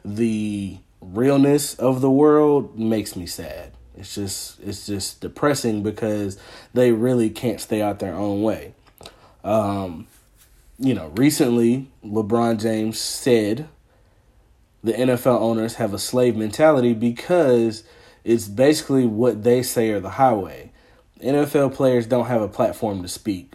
the 0.04 0.78
realness 1.00 1.74
of 1.74 2.00
the 2.00 2.10
world 2.10 2.78
makes 2.78 3.16
me 3.16 3.26
sad. 3.26 3.72
It's 3.96 4.14
just 4.14 4.60
it's 4.60 4.86
just 4.86 5.20
depressing 5.20 5.82
because 5.82 6.38
they 6.72 6.92
really 6.92 7.30
can't 7.30 7.60
stay 7.60 7.80
out 7.80 7.98
their 8.00 8.14
own 8.14 8.42
way. 8.42 8.74
Um, 9.42 10.06
you 10.78 10.94
know, 10.94 11.12
recently 11.16 11.90
LeBron 12.04 12.60
James 12.60 12.98
said 12.98 13.68
the 14.82 14.92
NFL 14.92 15.40
owners 15.40 15.74
have 15.74 15.94
a 15.94 15.98
slave 15.98 16.36
mentality 16.36 16.92
because 16.92 17.84
it's 18.24 18.48
basically 18.48 19.06
what 19.06 19.42
they 19.44 19.62
say 19.62 19.90
are 19.90 20.00
the 20.00 20.10
highway. 20.10 20.72
NFL 21.22 21.74
players 21.74 22.06
don't 22.06 22.26
have 22.26 22.42
a 22.42 22.48
platform 22.48 23.02
to 23.02 23.08
speak. 23.08 23.54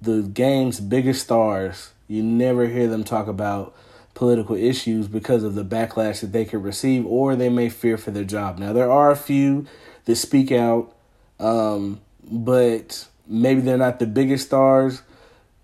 The 0.00 0.22
game's 0.22 0.80
biggest 0.80 1.22
stars, 1.22 1.92
you 2.08 2.22
never 2.22 2.66
hear 2.66 2.88
them 2.88 3.04
talk 3.04 3.28
about 3.28 3.74
political 4.16 4.56
issues 4.56 5.06
because 5.06 5.44
of 5.44 5.54
the 5.54 5.64
backlash 5.64 6.20
that 6.22 6.32
they 6.32 6.44
could 6.44 6.64
receive 6.64 7.06
or 7.06 7.36
they 7.36 7.50
may 7.50 7.68
fear 7.68 7.98
for 7.98 8.10
their 8.10 8.24
job. 8.24 8.58
Now, 8.58 8.72
there 8.72 8.90
are 8.90 9.10
a 9.10 9.16
few 9.16 9.66
that 10.06 10.16
speak 10.16 10.50
out, 10.50 10.96
um, 11.38 12.00
but 12.24 13.06
maybe 13.28 13.60
they're 13.60 13.76
not 13.76 13.98
the 13.98 14.06
biggest 14.06 14.46
stars. 14.46 15.02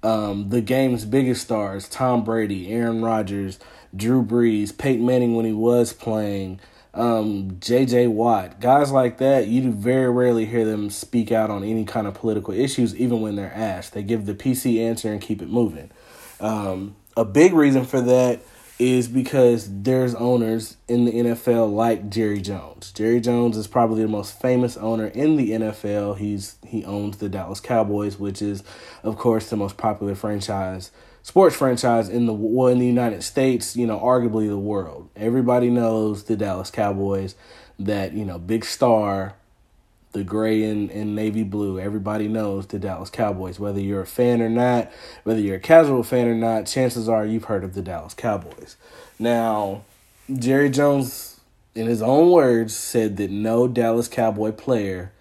Um, 0.02 0.50
the 0.50 0.61
game's 0.61 1.04
biggest 1.04 1.42
stars 1.42 1.88
Tom 1.88 2.25
Brady, 2.25 2.71
Aaron 2.71 3.02
Rodgers, 3.02 3.59
Drew 3.97 4.23
Brees, 4.23 4.76
Peyton 4.76 5.06
Manning 5.06 5.35
when 5.35 5.47
he 5.47 5.52
was 5.52 5.92
playing, 5.92 6.61
um, 6.92 7.52
JJ 7.52 8.11
Watt, 8.11 8.61
guys 8.61 8.90
like 8.90 9.16
that, 9.16 9.47
you 9.47 9.73
very 9.73 10.11
rarely 10.11 10.44
hear 10.44 10.66
them 10.66 10.90
speak 10.90 11.32
out 11.32 11.50
on 11.50 11.64
any 11.64 11.87
kind 11.87 12.06
of 12.06 12.12
political 12.12 12.52
issues, 12.52 12.94
even 12.97 13.23
when 13.23 13.37
they're 13.37 13.54
asked. 13.54 13.94
They 13.94 14.02
give 14.02 14.26
the 14.26 14.35
PC 14.35 14.78
answer 14.78 15.11
and 15.11 15.23
keep 15.23 15.40
it 15.40 15.49
moving. 15.49 15.90
Um, 16.38 16.97
a 17.16 17.25
big 17.25 17.52
reason 17.52 17.85
for 17.85 18.00
that 18.00 18.42
is 18.78 19.07
because 19.07 19.69
there's 19.83 20.14
owners 20.14 20.76
in 20.88 21.04
the 21.04 21.12
NFL 21.12 21.73
like 21.73 22.11
Jerry 22.11 22.40
Jones. 22.40 22.90
Jerry 22.90 23.21
Jones 23.21 23.57
is 23.57 23.66
probably 23.66 24.02
the 24.02 24.09
most 24.09 24.40
famous 24.40 24.76
owner 24.76 25.07
in 25.07 25.37
the 25.37 25.50
NFL. 25.50 26.19
He's 26.19 26.57
he 26.66 26.85
owns 26.85 27.19
the 27.19 27.28
Dallas 27.28 27.61
Cowboys, 27.61 28.19
which 28.19 28.42
is 28.42 28.64
of 29.02 29.16
course 29.16 29.49
the 29.50 29.57
most 29.57 29.76
popular 29.76 30.14
franchise 30.14 30.90
sports 31.23 31.54
franchise 31.54 32.09
in 32.09 32.26
the 32.26 32.33
well, 32.33 32.69
in 32.69 32.78
the 32.78 32.87
United 32.87 33.23
States, 33.23 33.76
you 33.76 33.87
know, 33.87 33.99
arguably 33.99 34.49
the 34.49 34.59
world. 34.59 35.09
Everybody 35.14 35.71
knows 35.71 36.25
the 36.25 36.37
Dallas 36.37 36.71
Cowboys, 36.71 37.37
that, 37.78 38.12
you 38.12 38.25
know, 38.25 38.38
big 38.38 38.64
star 38.64 39.35
the 40.12 40.23
gray 40.25 40.62
and, 40.64 40.90
and 40.90 41.16
navy 41.16 41.42
blue. 41.42 41.78
Everybody 41.78 42.28
knows 42.28 42.66
the 42.66 42.78
Dallas 42.78 43.11
Cowboys. 43.11 43.59
Whether 43.59 43.81
you're 43.81 44.02
a 44.02 44.07
fan 44.07 44.40
or 44.40 44.49
not, 44.49 44.90
whether 45.25 45.40
you're 45.40 45.57
a 45.57 45.61
casual 45.61 46.02
fan 46.02 46.28
or 46.28 46.35
not, 46.35 46.66
chances 46.66 47.09
are 47.09 47.26
you've 47.26 47.45
heard 47.45 47.64
of 47.64 47.75
the 47.75 47.83
Dallas 47.83 48.14
Cowboys. 48.14 48.76
Now, 49.19 49.83
Jerry 50.33 50.71
Jones, 50.71 51.40
in 51.75 51.87
his 51.87 52.02
own 52.02 52.31
words, 52.31 52.75
said 52.75 53.16
that 53.16 53.31
no 53.31 53.66
Dallas 53.66 54.09
Cowboy 54.09 54.52
player 54.52 55.12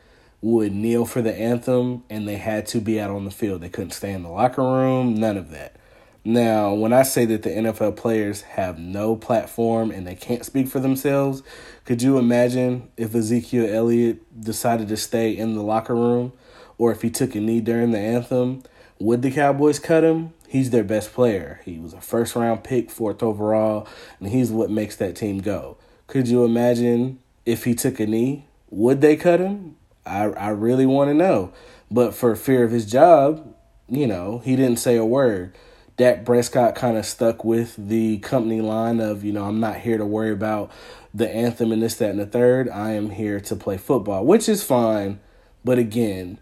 would 0.42 0.74
kneel 0.74 1.06
for 1.06 1.22
the 1.22 1.34
anthem 1.34 2.04
and 2.10 2.28
they 2.28 2.38
had 2.38 2.66
to 2.68 2.82
be 2.82 3.00
out 3.00 3.12
on 3.12 3.26
the 3.26 3.32
field. 3.32 3.62
They 3.62 3.70
couldn't 3.70 3.92
stay 3.92 4.12
in 4.12 4.24
the 4.24 4.30
locker 4.30 4.64
room, 4.64 5.16
none 5.16 5.38
of 5.38 5.52
that. 5.52 5.76
Now, 6.24 6.74
when 6.74 6.94
I 6.94 7.02
say 7.02 7.26
that 7.26 7.42
the 7.42 7.50
NFL 7.50 7.96
players 7.98 8.42
have 8.42 8.78
no 8.78 9.16
platform 9.16 9.90
and 9.90 10.06
they 10.06 10.14
can't 10.14 10.46
speak 10.46 10.68
for 10.68 10.80
themselves, 10.80 11.42
could 11.84 12.04
you 12.04 12.20
imagine 12.20 12.90
if 12.96 13.16
Ezekiel 13.16 13.68
Elliott 13.68 14.40
decided 14.40 14.88
to 14.90 14.98
stay 14.98 15.36
in 15.36 15.56
the 15.56 15.64
locker 15.64 15.96
room 15.96 16.34
or 16.78 16.92
if 16.92 17.02
he 17.02 17.10
took 17.10 17.34
a 17.34 17.40
knee 17.40 17.60
during 17.60 17.90
the 17.90 18.00
anthem? 18.00 18.62
Would 19.00 19.24
the 19.24 19.32
Cowboys 19.32 19.80
cut 19.80 20.04
him? 20.04 20.34
He's 20.48 20.70
their 20.70 20.84
best 20.84 21.12
player. 21.12 21.60
He 21.66 21.80
was 21.80 21.94
a 21.94 22.02
first 22.02 22.36
round 22.36 22.64
pick, 22.64 22.92
fourth 22.92 23.24
overall, 23.24 23.88
and 24.20 24.30
he's 24.30 24.52
what 24.52 24.70
makes 24.70 24.96
that 24.98 25.16
team 25.16 25.40
go. 25.40 25.78
Could 26.06 26.28
you 26.28 26.46
imagine 26.46 27.18
if 27.48 27.64
he 27.64 27.74
took 27.74 28.00
a 28.00 28.06
knee? 28.06 28.46
Would 28.70 29.02
they 29.02 29.16
cut 29.16 29.40
him? 29.40 29.76
I, 30.06 30.26
I 30.26 30.50
really 30.50 30.86
want 30.86 31.10
to 31.10 31.16
know. 31.16 31.52
But 31.90 32.14
for 32.14 32.36
fear 32.36 32.64
of 32.64 32.72
his 32.72 32.86
job, 32.86 33.56
you 33.90 34.06
know, 34.06 34.40
he 34.40 34.56
didn't 34.56 34.80
say 34.80 34.98
a 34.98 35.06
word. 35.06 35.56
Dak 36.02 36.26
Prescott 36.26 36.74
kind 36.74 36.98
of 36.98 37.06
stuck 37.06 37.46
with 37.46 37.76
the 37.78 38.18
company 38.18 38.60
line 38.60 39.00
of, 39.00 39.24
you 39.24 39.32
know, 39.32 39.46
I'm 39.46 39.60
not 39.60 39.76
here 39.82 40.00
to 40.00 40.06
worry 40.06 40.32
about 40.32 40.72
the 41.14 41.30
anthem 41.30 41.72
and 41.72 41.80
this, 41.80 41.94
that, 41.98 42.10
and 42.10 42.18
the 42.18 42.26
third. 42.26 42.68
I 42.70 42.94
am 42.94 43.12
here 43.12 43.40
to 43.42 43.56
play 43.56 43.78
football, 43.78 44.26
which 44.26 44.50
is 44.50 44.64
fine. 44.64 45.20
But 45.64 45.78
again, 45.78 46.40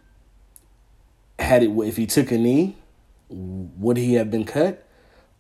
had 1.38 1.62
it 1.62 1.72
if 1.72 1.98
he 1.98 2.08
took 2.08 2.32
a 2.32 2.38
knee, 2.38 2.78
would 3.28 3.98
he 3.98 4.14
have 4.14 4.32
been 4.32 4.46
cut? 4.46 4.88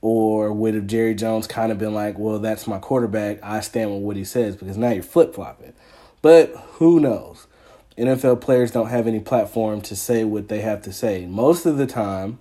Or 0.01 0.51
would 0.51 0.73
have 0.73 0.87
Jerry 0.87 1.15
Jones 1.15 1.47
kind 1.47 1.71
of 1.71 1.77
been 1.77 1.93
like, 1.93 2.19
well, 2.19 2.39
that's 2.39 2.67
my 2.67 2.77
quarterback. 2.77 3.41
I 3.41 3.61
stand 3.61 3.93
with 3.93 4.01
what 4.01 4.17
he 4.17 4.25
says 4.25 4.57
because 4.57 4.75
now 4.75 4.89
you're 4.89 5.01
flip 5.01 5.33
flopping. 5.33 5.71
But 6.21 6.53
who 6.73 6.99
knows? 6.99 7.47
NFL 7.97 8.41
players 8.41 8.71
don't 8.71 8.89
have 8.89 9.07
any 9.07 9.21
platform 9.21 9.79
to 9.83 9.95
say 9.95 10.25
what 10.25 10.49
they 10.49 10.59
have 10.59 10.81
to 10.81 10.91
say. 10.91 11.25
Most 11.25 11.65
of 11.65 11.77
the 11.77 11.87
time, 11.87 12.39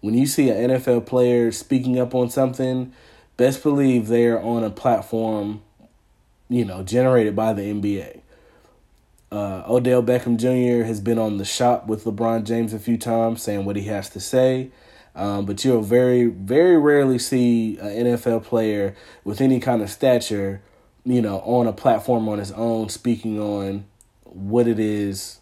when 0.00 0.14
you 0.14 0.26
see 0.26 0.50
an 0.50 0.70
NFL 0.70 1.06
player 1.06 1.50
speaking 1.50 1.98
up 1.98 2.14
on 2.14 2.30
something, 2.30 2.92
best 3.36 3.62
believe 3.62 4.08
they're 4.08 4.40
on 4.40 4.64
a 4.64 4.70
platform, 4.70 5.62
you 6.48 6.64
know, 6.64 6.82
generated 6.82 7.34
by 7.34 7.52
the 7.52 7.62
NBA. 7.62 8.20
Uh, 9.32 9.64
Odell 9.68 10.02
Beckham 10.02 10.36
Jr. 10.36 10.86
has 10.86 11.00
been 11.00 11.18
on 11.18 11.38
the 11.38 11.44
shop 11.44 11.86
with 11.86 12.04
LeBron 12.04 12.44
James 12.44 12.72
a 12.72 12.78
few 12.78 12.96
times 12.96 13.42
saying 13.42 13.64
what 13.64 13.76
he 13.76 13.84
has 13.84 14.08
to 14.10 14.20
say. 14.20 14.70
Um, 15.14 15.46
but 15.46 15.64
you'll 15.64 15.82
very, 15.82 16.26
very 16.26 16.76
rarely 16.76 17.18
see 17.18 17.78
an 17.78 18.06
NFL 18.06 18.44
player 18.44 18.94
with 19.24 19.40
any 19.40 19.60
kind 19.60 19.80
of 19.80 19.90
stature, 19.90 20.60
you 21.04 21.22
know, 21.22 21.38
on 21.40 21.66
a 21.66 21.72
platform 21.72 22.28
on 22.28 22.38
his 22.38 22.52
own 22.52 22.90
speaking 22.90 23.40
on 23.40 23.86
what 24.24 24.68
it 24.68 24.78
is 24.78 25.40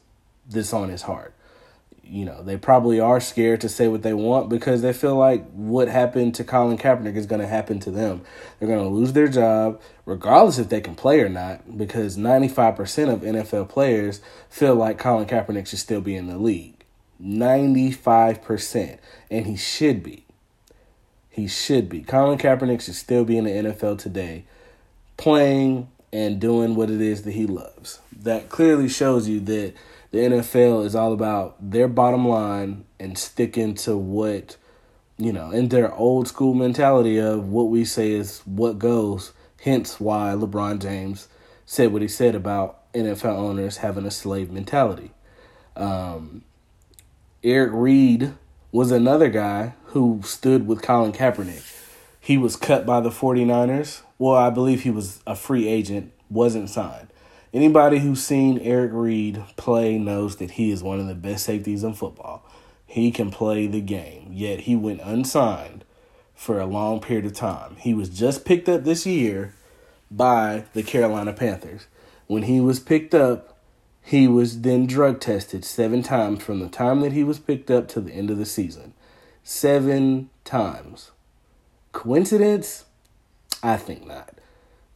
that's 0.48 0.72
on 0.72 0.90
his 0.90 1.02
heart 1.02 1.33
you 2.06 2.24
know, 2.24 2.42
they 2.42 2.56
probably 2.56 3.00
are 3.00 3.20
scared 3.20 3.60
to 3.62 3.68
say 3.68 3.88
what 3.88 4.02
they 4.02 4.14
want 4.14 4.48
because 4.48 4.82
they 4.82 4.92
feel 4.92 5.16
like 5.16 5.48
what 5.52 5.88
happened 5.88 6.34
to 6.36 6.44
Colin 6.44 6.78
Kaepernick 6.78 7.16
is 7.16 7.26
going 7.26 7.40
to 7.40 7.46
happen 7.46 7.80
to 7.80 7.90
them. 7.90 8.22
They're 8.58 8.68
going 8.68 8.82
to 8.82 8.88
lose 8.88 9.12
their 9.12 9.28
job, 9.28 9.80
regardless 10.06 10.58
if 10.58 10.68
they 10.68 10.80
can 10.80 10.94
play 10.94 11.20
or 11.20 11.28
not, 11.28 11.76
because 11.76 12.16
95% 12.16 13.12
of 13.12 13.20
NFL 13.22 13.68
players 13.68 14.20
feel 14.48 14.74
like 14.74 14.98
Colin 14.98 15.26
Kaepernick 15.26 15.66
should 15.66 15.78
still 15.78 16.00
be 16.00 16.16
in 16.16 16.26
the 16.26 16.38
league. 16.38 16.84
95%. 17.22 18.98
And 19.30 19.46
he 19.46 19.56
should 19.56 20.02
be. 20.02 20.24
He 21.30 21.48
should 21.48 21.88
be. 21.88 22.02
Colin 22.02 22.38
Kaepernick 22.38 22.80
should 22.80 22.94
still 22.94 23.24
be 23.24 23.36
in 23.36 23.44
the 23.44 23.50
NFL 23.50 23.98
today, 23.98 24.44
playing 25.16 25.88
and 26.12 26.40
doing 26.40 26.76
what 26.76 26.90
it 26.90 27.00
is 27.00 27.22
that 27.22 27.32
he 27.32 27.44
loves. 27.44 28.00
That 28.12 28.48
clearly 28.48 28.88
shows 28.88 29.28
you 29.28 29.40
that 29.40 29.74
the 30.14 30.20
NFL 30.20 30.86
is 30.86 30.94
all 30.94 31.12
about 31.12 31.56
their 31.60 31.88
bottom 31.88 32.28
line 32.28 32.84
and 33.00 33.18
sticking 33.18 33.74
to 33.74 33.96
what, 33.96 34.56
you 35.18 35.32
know, 35.32 35.50
in 35.50 35.70
their 35.70 35.92
old 35.92 36.28
school 36.28 36.54
mentality 36.54 37.18
of 37.18 37.48
what 37.48 37.64
we 37.64 37.84
say 37.84 38.12
is 38.12 38.38
what 38.44 38.78
goes. 38.78 39.32
Hence 39.62 39.98
why 39.98 40.34
LeBron 40.36 40.80
James 40.80 41.26
said 41.66 41.92
what 41.92 42.00
he 42.00 42.06
said 42.06 42.36
about 42.36 42.92
NFL 42.92 43.36
owners 43.36 43.78
having 43.78 44.06
a 44.06 44.10
slave 44.12 44.52
mentality. 44.52 45.10
Um, 45.74 46.44
Eric 47.42 47.72
Reid 47.74 48.34
was 48.70 48.92
another 48.92 49.28
guy 49.28 49.74
who 49.86 50.20
stood 50.22 50.68
with 50.68 50.80
Colin 50.80 51.10
Kaepernick. 51.10 51.68
He 52.20 52.38
was 52.38 52.54
cut 52.54 52.86
by 52.86 53.00
the 53.00 53.10
49ers. 53.10 54.02
Well, 54.20 54.36
I 54.36 54.50
believe 54.50 54.82
he 54.82 54.92
was 54.92 55.22
a 55.26 55.34
free 55.34 55.66
agent, 55.66 56.12
wasn't 56.30 56.70
signed. 56.70 57.08
Anybody 57.54 58.00
who's 58.00 58.20
seen 58.20 58.58
Eric 58.58 58.90
Reid 58.92 59.40
play 59.56 59.96
knows 59.96 60.38
that 60.38 60.52
he 60.52 60.72
is 60.72 60.82
one 60.82 60.98
of 60.98 61.06
the 61.06 61.14
best 61.14 61.44
safeties 61.44 61.84
in 61.84 61.94
football. 61.94 62.44
He 62.84 63.12
can 63.12 63.30
play 63.30 63.68
the 63.68 63.80
game, 63.80 64.30
yet 64.32 64.62
he 64.62 64.74
went 64.74 65.00
unsigned 65.02 65.84
for 66.34 66.58
a 66.58 66.66
long 66.66 67.00
period 67.00 67.26
of 67.26 67.32
time. 67.32 67.76
He 67.76 67.94
was 67.94 68.08
just 68.08 68.44
picked 68.44 68.68
up 68.68 68.82
this 68.82 69.06
year 69.06 69.54
by 70.10 70.64
the 70.72 70.82
Carolina 70.82 71.32
Panthers. 71.32 71.86
When 72.26 72.42
he 72.42 72.60
was 72.60 72.80
picked 72.80 73.14
up, 73.14 73.56
he 74.02 74.26
was 74.26 74.62
then 74.62 74.88
drug 74.88 75.20
tested 75.20 75.64
seven 75.64 76.02
times 76.02 76.42
from 76.42 76.58
the 76.58 76.68
time 76.68 77.02
that 77.02 77.12
he 77.12 77.22
was 77.22 77.38
picked 77.38 77.70
up 77.70 77.86
to 77.88 78.00
the 78.00 78.12
end 78.12 78.30
of 78.30 78.38
the 78.38 78.46
season. 78.46 78.94
Seven 79.44 80.28
times. 80.44 81.12
Coincidence? 81.92 82.86
I 83.62 83.76
think 83.76 84.04
not 84.04 84.33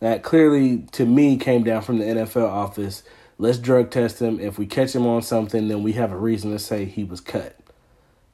that 0.01 0.23
clearly 0.23 0.79
to 0.93 1.05
me 1.05 1.37
came 1.37 1.65
down 1.65 1.83
from 1.83 1.99
the 1.99 2.05
NFL 2.05 2.49
office. 2.49 3.03
Let's 3.39 3.59
drug 3.59 3.91
test 3.91 4.21
him. 4.21 4.41
If 4.41 4.59
we 4.59 4.67
catch 4.67 4.95
him 4.95 5.07
on 5.07 5.23
something, 5.23 5.69
then 5.69 5.83
we 5.83 5.93
have 5.93 6.13
a 6.13 6.17
reason 6.17 6.51
to 6.53 6.59
say 6.59 6.85
he 6.85 7.05
was 7.05 7.21
cut. 7.21 7.57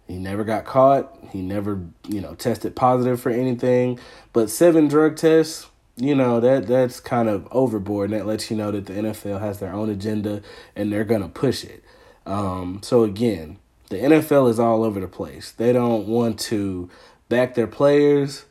He 0.07 0.17
never 0.17 0.45
got 0.45 0.65
caught. 0.65 1.17
He 1.31 1.41
never, 1.41 1.81
you 2.09 2.21
know, 2.21 2.35
tested 2.35 2.77
positive 2.77 3.21
for 3.21 3.31
anything. 3.31 3.99
But 4.33 4.51
seven 4.51 4.89
drug 4.89 5.17
tests, 5.17 5.67
you 5.97 6.15
know, 6.15 6.41
that 6.41 6.67
that's 6.67 7.01
kind 7.01 7.29
of 7.29 7.49
overboard. 7.51 8.11
And 8.11 8.21
that 8.21 8.27
lets 8.27 8.51
you 8.51 8.57
know 8.57 8.71
that 8.71 8.87
the 8.87 8.93
NFL 8.93 9.41
has 9.41 9.61
their 9.61 9.73
own 9.73 9.89
agenda 9.89 10.43
and 10.77 10.93
they're 10.93 11.05
gonna 11.05 11.29
push 11.29 11.65
it. 11.65 11.83
Um, 12.27 12.81
so 12.83 13.03
again, 13.05 13.59
the 13.89 13.97
NFL 13.97 14.51
is 14.51 14.59
all 14.59 14.85
over 14.85 15.01
the 15.01 15.09
place. 15.09 15.53
They 15.53 15.73
don't 15.73 16.07
want 16.07 16.39
to 16.41 16.91
back 17.29 17.55
their 17.55 17.67
players, 17.67 18.45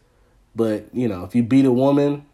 but 0.56 0.86
you 0.94 1.08
know, 1.08 1.24
if 1.24 1.36
you 1.36 1.44
beat 1.44 1.66
a 1.66 1.72
woman, 1.72 2.26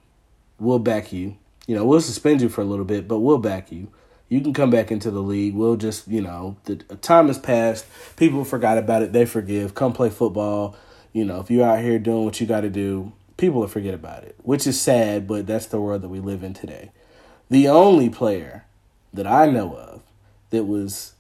we'll 0.60 0.80
back 0.80 1.12
you. 1.12 1.38
You 1.67 1.76
know, 1.76 1.86
we'll 1.86 2.02
suspend 2.02 2.41
you 2.41 2.50
for 2.50 2.62
a 2.62 2.65
little 2.65 2.86
bit, 2.86 3.08
but 3.08 3.19
we'll 3.19 3.38
back 3.38 3.72
you. 3.72 3.89
You 4.28 4.41
can 4.41 4.54
come 4.54 4.69
back 4.69 4.91
into 4.91 5.10
the 5.10 5.22
league. 5.22 5.56
We'll 5.56 5.76
just, 5.76 6.08
you 6.08 6.22
know, 6.22 6.58
the 6.65 6.76
time 6.76 7.28
has 7.28 7.39
passed. 7.39 7.86
People 8.15 8.43
forgot 8.45 8.78
about 8.78 9.02
it. 9.02 9.12
They 9.12 9.26
forgive. 9.26 9.74
Come 9.74 9.93
play 9.93 10.10
football. 10.10 10.76
You 11.13 11.26
know, 11.26 11.39
if 11.39 11.50
you're 11.50 11.67
out 11.67 11.82
here 11.82 11.98
doing 11.98 12.26
what 12.26 12.39
you 12.39 12.45
got 12.45 12.62
to 12.62 12.69
do, 12.69 13.12
people 13.38 13.62
will 13.62 13.67
forget 13.67 13.93
about 13.93 14.24
it, 14.24 14.36
which 14.43 14.67
is 14.67 14.80
sad, 14.80 15.28
but 15.28 15.48
that's 15.48 15.65
the 15.65 15.82
world 15.82 16.04
that 16.04 16.10
we 16.10 16.19
live 16.19 16.43
in 16.43 16.54
today. 16.54 16.91
The 17.50 17.67
only 17.67 18.10
player 18.10 18.65
that 19.13 19.26
I 19.26 19.48
know 19.48 19.74
of 19.76 20.04
that 20.52 20.65
was 20.65 21.13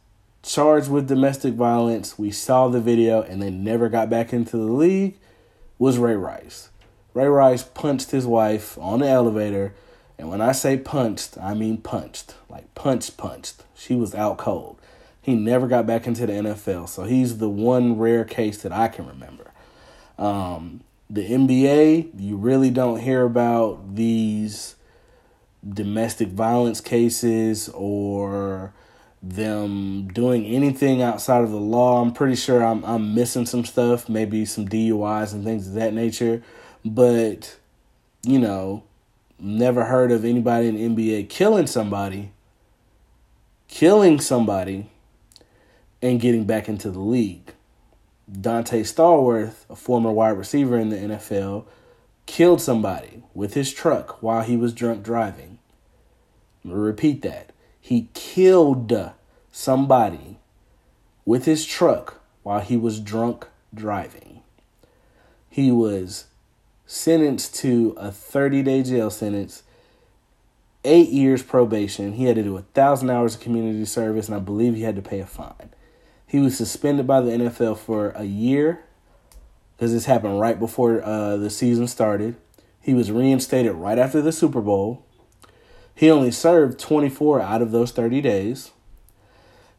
charged 0.43 0.89
with 0.89 1.07
domestic 1.07 1.55
violence, 1.55 2.19
we 2.19 2.29
saw 2.29 2.67
the 2.67 2.79
video, 2.81 3.21
and 3.21 3.41
they 3.41 3.49
never 3.49 3.89
got 3.89 4.09
back 4.09 4.31
into 4.31 4.57
the 4.57 4.71
league 4.71 5.17
was 5.79 5.97
Ray 5.97 6.15
Rice. 6.15 6.69
Ray 7.13 7.27
Rice 7.27 7.63
punched 7.63 8.11
his 8.11 8.25
wife 8.25 8.77
on 8.77 8.99
the 8.99 9.07
elevator. 9.07 9.73
And 10.17 10.29
when 10.29 10.41
I 10.41 10.51
say 10.51 10.77
punched, 10.77 11.37
I 11.37 11.53
mean 11.53 11.77
punched. 11.77 12.35
Like 12.49 12.73
punch 12.75 13.15
punched. 13.17 13.63
She 13.75 13.95
was 13.95 14.13
out 14.13 14.37
cold. 14.37 14.77
He 15.21 15.35
never 15.35 15.67
got 15.67 15.85
back 15.85 16.07
into 16.07 16.25
the 16.25 16.33
NFL. 16.33 16.89
So 16.89 17.03
he's 17.03 17.37
the 17.37 17.49
one 17.49 17.97
rare 17.97 18.25
case 18.25 18.61
that 18.61 18.71
I 18.71 18.87
can 18.87 19.07
remember. 19.07 19.51
Um, 20.17 20.81
the 21.09 21.27
NBA, 21.27 22.11
you 22.19 22.35
really 22.35 22.69
don't 22.69 22.99
hear 22.99 23.23
about 23.23 23.95
these 23.95 24.75
domestic 25.67 26.29
violence 26.29 26.81
cases 26.81 27.69
or 27.69 28.73
them 29.21 30.07
doing 30.07 30.45
anything 30.45 31.01
outside 31.01 31.43
of 31.43 31.51
the 31.51 31.57
law. 31.57 32.01
I'm 32.01 32.13
pretty 32.13 32.35
sure 32.35 32.63
I'm 32.63 32.85
I'm 32.85 33.13
missing 33.13 33.45
some 33.45 33.65
stuff, 33.65 34.07
maybe 34.07 34.45
some 34.45 34.67
DUIs 34.67 35.33
and 35.33 35.43
things 35.43 35.67
of 35.67 35.73
that 35.73 35.93
nature 35.93 36.41
but 36.83 37.57
you 38.23 38.39
know, 38.39 38.83
never 39.39 39.85
heard 39.85 40.11
of 40.11 40.25
anybody 40.25 40.67
in 40.67 40.95
NBA 40.95 41.29
killing 41.29 41.67
somebody, 41.67 42.31
killing 43.67 44.19
somebody, 44.19 44.89
and 46.01 46.19
getting 46.19 46.45
back 46.45 46.67
into 46.67 46.91
the 46.91 46.99
league. 46.99 47.53
Donté 48.31 48.81
Stallworth, 48.81 49.65
a 49.69 49.75
former 49.75 50.11
wide 50.11 50.37
receiver 50.37 50.77
in 50.77 50.89
the 50.89 50.97
NFL, 50.97 51.65
killed 52.25 52.61
somebody 52.61 53.23
with 53.33 53.55
his 53.55 53.73
truck 53.73 54.21
while 54.21 54.43
he 54.43 54.55
was 54.55 54.73
drunk 54.73 55.03
driving. 55.03 55.57
repeat 56.63 57.21
that. 57.23 57.51
He 57.81 58.09
killed 58.13 58.93
somebody 59.51 60.37
with 61.25 61.45
his 61.45 61.65
truck 61.65 62.21
while 62.43 62.59
he 62.59 62.77
was 62.77 62.99
drunk 62.99 63.47
driving. 63.73 64.41
He 65.49 65.71
was 65.71 66.25
sentenced 66.91 67.53
to 67.53 67.93
a 67.97 68.11
30 68.11 68.63
day 68.63 68.81
jail 68.81 69.11
sentence 69.11 69.61
eight 70.83 71.09
years 71.09 71.43
probation. 71.43 72.13
He 72.13 72.23
had 72.25 72.35
to 72.35 72.41
do 72.41 72.57
a 72.57 72.63
thousand 72.63 73.11
hours 73.11 73.35
of 73.35 73.41
community 73.41 73.85
service, 73.85 74.25
and 74.25 74.35
I 74.35 74.39
believe 74.39 74.73
he 74.73 74.81
had 74.81 74.95
to 74.95 75.01
pay 75.03 75.19
a 75.19 75.27
fine. 75.27 75.69
He 76.25 76.39
was 76.39 76.57
suspended 76.57 77.05
by 77.05 77.21
the 77.21 77.29
NFL 77.29 77.77
for 77.77 78.09
a 78.15 78.23
year 78.23 78.83
because 79.77 79.93
this 79.93 80.05
happened 80.05 80.39
right 80.39 80.57
before 80.57 81.03
uh, 81.03 81.37
the 81.37 81.51
season 81.51 81.87
started. 81.87 82.37
He 82.81 82.95
was 82.95 83.11
reinstated 83.11 83.73
right 83.73 83.99
after 83.99 84.19
the 84.19 84.31
Super 84.31 84.59
Bowl. 84.59 85.05
He 85.93 86.09
only 86.09 86.31
served 86.31 86.79
24 86.79 87.39
out 87.39 87.61
of 87.61 87.69
those 87.69 87.91
30 87.91 88.19
days. 88.21 88.71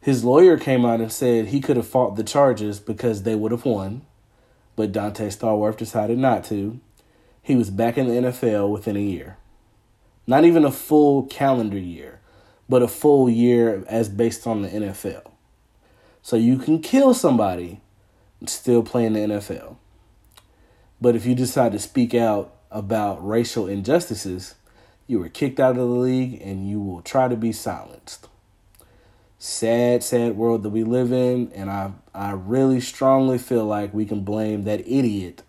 His 0.00 0.22
lawyer 0.22 0.56
came 0.56 0.84
out 0.84 1.00
and 1.00 1.10
said 1.10 1.46
he 1.46 1.60
could 1.60 1.76
have 1.76 1.88
fought 1.88 2.14
the 2.14 2.22
charges 2.22 2.78
because 2.78 3.24
they 3.24 3.34
would 3.34 3.50
have 3.50 3.64
won, 3.64 4.02
but 4.76 4.92
Donté 4.92 5.26
Stallworth 5.26 5.76
decided 5.76 6.16
not 6.16 6.44
to. 6.44 6.78
He 7.42 7.56
was 7.56 7.70
back 7.70 7.98
in 7.98 8.06
the 8.08 8.28
NFL 8.28 8.70
within 8.70 8.96
a 8.96 9.00
year. 9.00 9.36
Not 10.26 10.44
even 10.44 10.64
a 10.64 10.70
full 10.70 11.24
calendar 11.24 11.78
year, 11.78 12.20
but 12.68 12.82
a 12.82 12.88
full 12.88 13.28
year 13.28 13.84
as 13.88 14.08
based 14.08 14.46
on 14.46 14.62
the 14.62 14.68
NFL. 14.68 15.30
So 16.22 16.36
you 16.36 16.58
can 16.58 16.80
kill 16.80 17.14
somebody 17.14 17.80
still 18.46 18.82
play 18.82 19.04
in 19.04 19.14
the 19.14 19.20
NFL. 19.20 19.76
But 21.00 21.16
if 21.16 21.26
you 21.26 21.34
decide 21.34 21.72
to 21.72 21.78
speak 21.78 22.14
out 22.14 22.54
about 22.70 23.26
racial 23.26 23.66
injustices, 23.66 24.54
you 25.06 25.18
were 25.18 25.28
kicked 25.28 25.58
out 25.58 25.72
of 25.72 25.76
the 25.76 25.84
league 25.84 26.40
and 26.42 26.68
you 26.68 26.80
will 26.80 27.02
try 27.02 27.28
to 27.28 27.36
be 27.36 27.52
silenced 27.52 28.28
sad, 29.40 30.04
sad 30.04 30.36
world 30.36 30.62
that 30.62 30.68
we 30.68 30.84
live 30.84 31.10
in, 31.10 31.50
and 31.52 31.68
I 31.70 31.92
I 32.14 32.32
really 32.32 32.80
strongly 32.80 33.38
feel 33.38 33.64
like 33.64 33.92
we 33.92 34.04
can 34.04 34.20
blame 34.20 34.62
that 34.64 34.80
idiot 34.86 35.42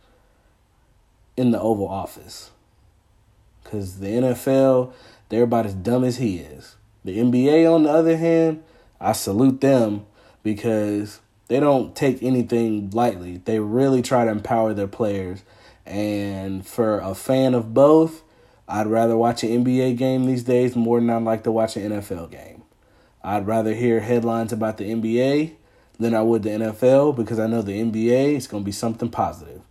in 1.38 1.52
the 1.52 1.60
Oval 1.60 1.88
Office. 1.88 2.52
Cause 3.64 4.00
the 4.00 4.08
NFL, 4.08 4.94
they're 5.30 5.44
about 5.44 5.66
as 5.66 5.74
dumb 5.74 6.04
as 6.04 6.18
he 6.18 6.38
is. 6.38 6.76
The 7.06 7.18
NBA, 7.18 7.74
on 7.74 7.84
the 7.84 7.92
other 7.92 8.18
hand, 8.18 8.64
I 9.00 9.14
salute 9.14 9.62
them 9.62 10.06
because 10.44 11.20
they 11.48 11.60
don't 11.60 11.96
take 11.96 12.22
anything 12.22 12.90
lightly. 12.92 13.42
They 13.44 13.60
really 13.60 14.02
try 14.02 14.26
to 14.26 14.32
empower 14.32 14.74
their 14.74 14.88
players. 14.88 15.44
And 15.86 16.66
for 16.66 17.00
a 17.00 17.16
fan 17.16 17.54
of 17.54 17.74
both, 17.74 18.24
I'd 18.68 18.88
rather 18.88 19.18
watch 19.18 19.44
an 19.44 19.66
NBA 19.66 19.98
game 19.98 20.26
these 20.26 20.44
days 20.44 20.76
more 20.76 21.00
than 21.00 21.10
I'd 21.10 21.24
like 21.24 21.44
to 21.44 21.52
watch 21.52 21.76
an 21.76 21.92
NFL 21.92 22.32
game. 22.32 22.64
I'd 23.24 23.46
rather 23.48 23.74
hear 23.74 24.00
headlines 24.00 24.54
about 24.54 24.78
the 24.78 24.86
NBA 24.86 25.56
than 26.00 26.14
I 26.14 26.22
would 26.22 26.44
the 26.44 26.52
NFL 26.52 27.16
because 27.16 27.40
I 27.40 27.48
know 27.48 27.62
the 27.62 27.80
NBA 27.80 28.36
is 28.36 28.48
going 28.48 28.64
to 28.64 28.66
be 28.66 28.72
something 28.72 29.10
positive. 29.10 29.62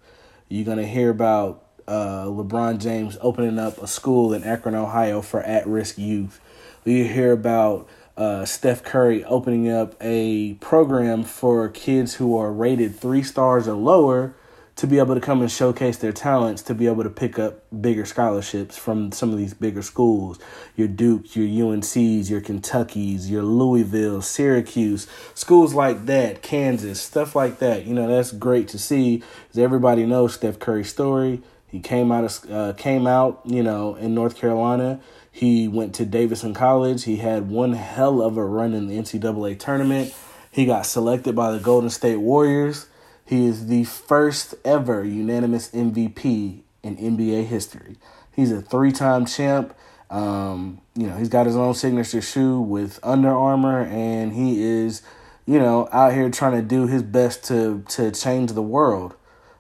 You're 0.52 0.64
going 0.64 0.78
to 0.78 0.86
hear 0.86 1.10
about 1.10 1.62
uh, 1.86 2.24
LeBron 2.24 2.80
James 2.80 3.16
opening 3.20 3.56
up 3.56 3.78
a 3.78 3.86
school 3.86 4.32
in 4.32 4.42
Akron, 4.42 4.74
Ohio 4.74 5.22
for 5.22 5.40
at 5.42 5.64
risk 5.64 5.96
youth. 5.96 6.40
You 6.84 7.04
hear 7.04 7.30
about 7.30 7.88
uh, 8.16 8.44
Steph 8.46 8.82
Curry 8.82 9.22
opening 9.22 9.70
up 9.70 9.94
a 10.00 10.54
program 10.54 11.22
for 11.22 11.68
kids 11.68 12.14
who 12.14 12.36
are 12.36 12.52
rated 12.52 12.96
three 12.96 13.22
stars 13.22 13.68
or 13.68 13.74
lower 13.74 14.34
to 14.80 14.86
be 14.86 14.98
able 14.98 15.14
to 15.14 15.20
come 15.20 15.42
and 15.42 15.52
showcase 15.52 15.98
their 15.98 16.10
talents, 16.10 16.62
to 16.62 16.74
be 16.74 16.86
able 16.86 17.02
to 17.02 17.10
pick 17.10 17.38
up 17.38 17.62
bigger 17.82 18.06
scholarships 18.06 18.78
from 18.78 19.12
some 19.12 19.30
of 19.30 19.36
these 19.36 19.52
bigger 19.52 19.82
schools. 19.82 20.38
Your 20.74 20.88
Duke, 20.88 21.36
your 21.36 21.46
UNCs, 21.46 22.30
your 22.30 22.40
Kentuckys, 22.40 23.28
your 23.28 23.42
Louisville, 23.42 24.22
Syracuse, 24.22 25.06
schools 25.34 25.74
like 25.74 26.06
that, 26.06 26.40
Kansas, 26.40 26.98
stuff 26.98 27.36
like 27.36 27.58
that. 27.58 27.84
You 27.84 27.92
know, 27.92 28.08
that's 28.08 28.32
great 28.32 28.68
to 28.68 28.78
see. 28.78 29.22
As 29.50 29.58
everybody 29.58 30.06
knows 30.06 30.32
Steph 30.32 30.58
Curry's 30.58 30.88
story. 30.88 31.42
He 31.66 31.80
came 31.80 32.10
out 32.10 32.24
of 32.24 32.50
uh, 32.50 32.72
came 32.72 33.06
out, 33.06 33.42
you 33.44 33.62
know, 33.62 33.96
in 33.96 34.14
North 34.14 34.38
Carolina. 34.38 34.98
He 35.30 35.68
went 35.68 35.94
to 35.96 36.06
Davidson 36.06 36.54
College. 36.54 37.04
He 37.04 37.18
had 37.18 37.50
one 37.50 37.74
hell 37.74 38.22
of 38.22 38.38
a 38.38 38.44
run 38.46 38.72
in 38.72 38.86
the 38.86 38.96
NCAA 38.96 39.58
tournament. 39.58 40.14
He 40.50 40.64
got 40.64 40.86
selected 40.86 41.36
by 41.36 41.52
the 41.52 41.60
Golden 41.60 41.90
State 41.90 42.16
Warriors 42.16 42.86
he 43.30 43.46
is 43.46 43.68
the 43.68 43.84
first 43.84 44.56
ever 44.64 45.04
unanimous 45.04 45.70
MVP 45.70 46.62
in 46.82 46.96
NBA 46.96 47.46
history. 47.46 47.96
He's 48.34 48.50
a 48.50 48.60
three 48.60 48.90
time 48.90 49.24
champ. 49.24 49.72
Um, 50.10 50.80
you 50.96 51.06
know, 51.06 51.16
he's 51.16 51.28
got 51.28 51.46
his 51.46 51.54
own 51.54 51.74
signature 51.74 52.22
shoe 52.22 52.60
with 52.60 52.98
Under 53.04 53.30
Armour, 53.30 53.82
and 53.82 54.32
he 54.32 54.60
is, 54.60 55.02
you 55.46 55.60
know, 55.60 55.88
out 55.92 56.12
here 56.12 56.28
trying 56.28 56.60
to 56.60 56.62
do 56.62 56.88
his 56.88 57.04
best 57.04 57.44
to 57.44 57.84
to 57.90 58.10
change 58.10 58.54
the 58.54 58.62
world. 58.62 59.14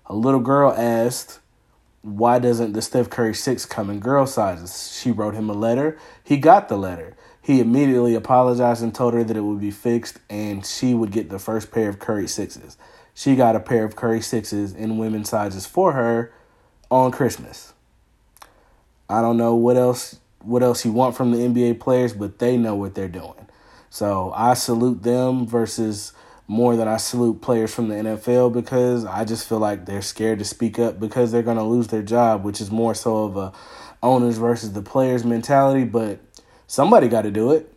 A 0.06 0.16
little 0.16 0.40
girl 0.40 0.72
asked, 0.72 1.38
"Why 2.02 2.40
doesn't 2.40 2.72
the 2.72 2.82
Steph 2.82 3.08
Curry 3.08 3.34
six 3.34 3.66
come 3.66 3.88
in 3.88 4.00
girl 4.00 4.26
sizes?" 4.26 4.98
She 5.00 5.12
wrote 5.12 5.34
him 5.34 5.48
a 5.48 5.52
letter. 5.52 5.96
He 6.24 6.38
got 6.38 6.68
the 6.68 6.76
letter. 6.76 7.14
He 7.40 7.60
immediately 7.60 8.16
apologized 8.16 8.82
and 8.82 8.92
told 8.92 9.14
her 9.14 9.22
that 9.22 9.36
it 9.36 9.44
would 9.44 9.60
be 9.60 9.70
fixed, 9.70 10.18
and 10.28 10.66
she 10.66 10.92
would 10.92 11.12
get 11.12 11.30
the 11.30 11.38
first 11.38 11.70
pair 11.70 11.88
of 11.88 12.00
Curry 12.00 12.26
sixes 12.26 12.76
she 13.20 13.36
got 13.36 13.54
a 13.54 13.60
pair 13.60 13.84
of 13.84 13.96
Curry 13.96 14.22
sixes 14.22 14.72
in 14.72 14.96
women's 14.96 15.28
sizes 15.28 15.66
for 15.66 15.92
her 15.92 16.32
on 16.90 17.10
Christmas. 17.10 17.74
I 19.10 19.20
don't 19.20 19.36
know 19.36 19.54
what 19.54 19.76
else 19.76 20.18
what 20.42 20.62
else 20.62 20.86
you 20.86 20.92
want 20.92 21.14
from 21.14 21.30
the 21.30 21.36
NBA 21.36 21.80
players, 21.80 22.14
but 22.14 22.38
they 22.38 22.56
know 22.56 22.74
what 22.74 22.94
they're 22.94 23.08
doing. 23.08 23.46
So 23.90 24.32
I 24.34 24.54
salute 24.54 25.02
them 25.02 25.46
versus 25.46 26.14
more 26.48 26.76
than 26.76 26.88
I 26.88 26.96
salute 26.96 27.42
players 27.42 27.74
from 27.74 27.88
the 27.88 27.96
NFL 27.96 28.54
because 28.54 29.04
I 29.04 29.26
just 29.26 29.46
feel 29.46 29.58
like 29.58 29.84
they're 29.84 30.00
scared 30.00 30.38
to 30.38 30.44
speak 30.46 30.78
up 30.78 30.98
because 30.98 31.30
they're 31.30 31.42
going 31.42 31.58
to 31.58 31.62
lose 31.62 31.88
their 31.88 32.02
job, 32.02 32.42
which 32.42 32.58
is 32.58 32.70
more 32.70 32.94
so 32.94 33.24
of 33.24 33.36
a 33.36 33.52
owners 34.02 34.38
versus 34.38 34.72
the 34.72 34.80
players 34.80 35.26
mentality, 35.26 35.84
but 35.84 36.20
somebody 36.66 37.06
got 37.06 37.22
to 37.22 37.30
do 37.30 37.50
it. 37.50 37.70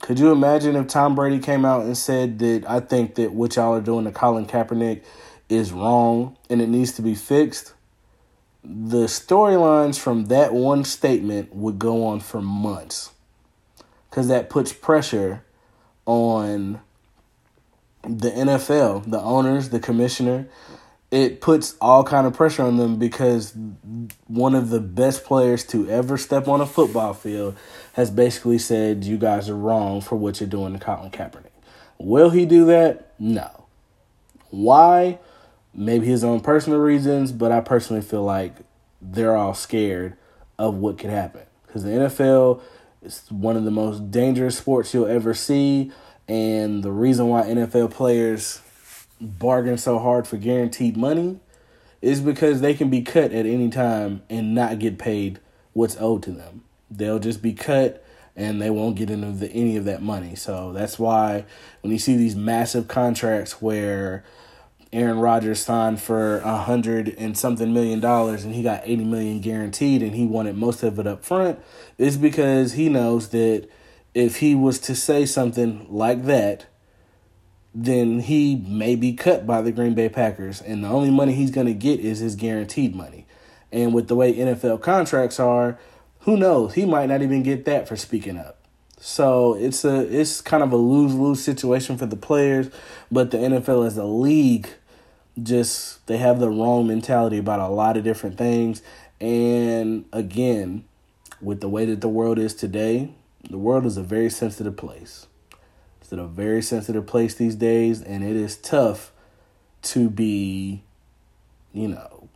Could 0.00 0.18
you 0.18 0.30
imagine 0.30 0.76
if 0.76 0.86
Tom 0.86 1.14
Brady 1.14 1.38
came 1.38 1.64
out 1.64 1.84
and 1.84 1.96
said 1.96 2.38
that 2.38 2.64
I 2.68 2.80
think 2.80 3.16
that 3.16 3.32
what 3.32 3.56
y'all 3.56 3.74
are 3.74 3.80
doing 3.80 4.04
to 4.04 4.12
Colin 4.12 4.46
Kaepernick 4.46 5.02
is 5.48 5.72
wrong 5.72 6.36
and 6.48 6.62
it 6.62 6.68
needs 6.68 6.92
to 6.92 7.02
be 7.02 7.14
fixed? 7.14 7.74
The 8.62 9.06
storylines 9.06 9.98
from 9.98 10.26
that 10.26 10.52
one 10.52 10.84
statement 10.84 11.54
would 11.54 11.78
go 11.78 12.06
on 12.06 12.20
for 12.20 12.40
months 12.40 13.12
because 14.10 14.28
that 14.28 14.50
puts 14.50 14.72
pressure 14.72 15.44
on 16.06 16.80
the 18.02 18.30
NFL, 18.30 19.10
the 19.10 19.20
owners, 19.20 19.70
the 19.70 19.80
commissioner, 19.80 20.48
it 21.10 21.40
puts 21.40 21.74
all 21.80 22.04
kind 22.04 22.26
of 22.26 22.34
pressure 22.34 22.62
on 22.62 22.76
them 22.76 22.96
because 22.96 23.54
one 24.26 24.54
of 24.54 24.68
the 24.68 24.80
best 24.80 25.24
players 25.24 25.64
to 25.64 25.88
ever 25.88 26.18
step 26.18 26.46
on 26.48 26.60
a 26.60 26.66
football 26.66 27.14
field 27.14 27.56
has 27.94 28.10
basically 28.10 28.58
said 28.58 29.04
you 29.04 29.16
guys 29.16 29.48
are 29.48 29.56
wrong 29.56 30.00
for 30.00 30.16
what 30.16 30.38
you're 30.40 30.48
doing 30.48 30.74
to 30.74 30.78
Colin 30.78 31.10
Kaepernick. 31.10 31.46
Will 31.98 32.30
he 32.30 32.44
do 32.44 32.66
that? 32.66 33.14
No. 33.18 33.66
Why? 34.50 35.18
Maybe 35.72 36.06
his 36.06 36.24
own 36.24 36.40
personal 36.40 36.78
reasons, 36.78 37.32
but 37.32 37.52
I 37.52 37.60
personally 37.60 38.02
feel 38.02 38.24
like 38.24 38.56
they're 39.00 39.36
all 39.36 39.54
scared 39.54 40.16
of 40.58 40.74
what 40.74 40.98
could 40.98 41.10
happen 41.10 41.42
because 41.66 41.84
the 41.84 41.90
NFL 41.90 42.60
is 43.02 43.22
one 43.30 43.56
of 43.56 43.64
the 43.64 43.70
most 43.70 44.10
dangerous 44.10 44.58
sports 44.58 44.92
you'll 44.92 45.06
ever 45.06 45.32
see, 45.34 45.92
and 46.26 46.82
the 46.82 46.90
reason 46.90 47.28
why 47.28 47.42
NFL 47.42 47.92
players 47.92 48.60
bargain 49.20 49.78
so 49.78 49.98
hard 49.98 50.26
for 50.26 50.36
guaranteed 50.36 50.96
money 50.96 51.40
is 52.00 52.20
because 52.20 52.60
they 52.60 52.74
can 52.74 52.90
be 52.90 53.02
cut 53.02 53.32
at 53.32 53.46
any 53.46 53.68
time 53.68 54.22
and 54.30 54.54
not 54.54 54.78
get 54.78 54.98
paid 54.98 55.40
what's 55.72 55.96
owed 56.00 56.22
to 56.22 56.30
them. 56.30 56.62
They'll 56.90 57.18
just 57.18 57.42
be 57.42 57.52
cut 57.52 58.04
and 58.36 58.62
they 58.62 58.70
won't 58.70 58.96
get 58.96 59.10
into 59.10 59.32
the, 59.32 59.50
any 59.50 59.76
of 59.76 59.84
that 59.86 60.00
money. 60.00 60.36
So 60.36 60.72
that's 60.72 60.98
why 60.98 61.44
when 61.80 61.92
you 61.92 61.98
see 61.98 62.16
these 62.16 62.36
massive 62.36 62.86
contracts 62.86 63.60
where 63.60 64.24
Aaron 64.92 65.18
Rodgers 65.18 65.60
signed 65.60 66.00
for 66.00 66.38
a 66.38 66.58
hundred 66.58 67.14
and 67.18 67.36
something 67.36 67.74
million 67.74 68.00
dollars 68.00 68.44
and 68.44 68.54
he 68.54 68.62
got 68.62 68.82
80 68.84 69.04
million 69.04 69.40
guaranteed 69.40 70.02
and 70.02 70.14
he 70.14 70.24
wanted 70.24 70.56
most 70.56 70.82
of 70.82 70.98
it 70.98 71.06
up 71.06 71.24
front, 71.24 71.58
is 71.98 72.16
because 72.16 72.74
he 72.74 72.88
knows 72.88 73.30
that 73.30 73.68
if 74.14 74.36
he 74.36 74.54
was 74.54 74.78
to 74.80 74.94
say 74.94 75.26
something 75.26 75.86
like 75.90 76.24
that, 76.24 76.66
then 77.80 78.18
he 78.18 78.56
may 78.66 78.96
be 78.96 79.12
cut 79.12 79.46
by 79.46 79.62
the 79.62 79.70
Green 79.70 79.94
Bay 79.94 80.08
Packers. 80.08 80.60
And 80.60 80.82
the 80.82 80.88
only 80.88 81.10
money 81.10 81.32
he's 81.32 81.52
going 81.52 81.68
to 81.68 81.74
get 81.74 82.00
is 82.00 82.18
his 82.18 82.34
guaranteed 82.34 82.94
money. 82.94 83.24
And 83.70 83.94
with 83.94 84.08
the 84.08 84.16
way 84.16 84.34
NFL 84.34 84.82
contracts 84.82 85.38
are, 85.38 85.78
who 86.20 86.36
knows? 86.36 86.74
He 86.74 86.84
might 86.84 87.06
not 87.06 87.22
even 87.22 87.44
get 87.44 87.66
that 87.66 87.86
for 87.86 87.94
speaking 87.94 88.36
up. 88.36 88.58
So 88.98 89.54
it's 89.54 89.84
a 89.84 90.00
it's 90.00 90.40
kind 90.40 90.64
of 90.64 90.72
a 90.72 90.76
lose 90.76 91.14
lose 91.14 91.40
situation 91.40 91.96
for 91.96 92.06
the 92.06 92.16
players, 92.16 92.68
but 93.12 93.30
the 93.30 93.38
NFL 93.38 93.86
as 93.86 93.96
a 93.96 94.04
league 94.04 94.68
just 95.40 96.04
they 96.08 96.16
have 96.16 96.40
the 96.40 96.48
wrong 96.48 96.88
mentality 96.88 97.38
about 97.38 97.60
a 97.60 97.68
lot 97.68 97.96
of 97.96 98.02
different 98.02 98.36
things. 98.36 98.82
And 99.20 100.04
again, 100.12 100.84
with 101.40 101.60
the 101.60 101.68
way 101.68 101.84
that 101.84 102.00
the 102.00 102.08
world 102.08 102.40
is 102.40 102.54
today, 102.54 103.12
the 103.48 103.58
world 103.58 103.86
is 103.86 103.96
a 103.96 104.02
very 104.02 104.30
sensitive 104.30 104.76
place. 104.76 105.27
It's 106.08 106.12
in 106.14 106.20
a 106.20 106.26
very 106.26 106.62
sensitive 106.62 107.06
place 107.06 107.34
these 107.34 107.54
days, 107.54 108.00
and 108.00 108.24
it 108.24 108.34
is 108.34 108.56
tough 108.56 109.12
to 109.82 110.08
be, 110.08 110.82
you 111.74 111.86
know, 111.86 112.30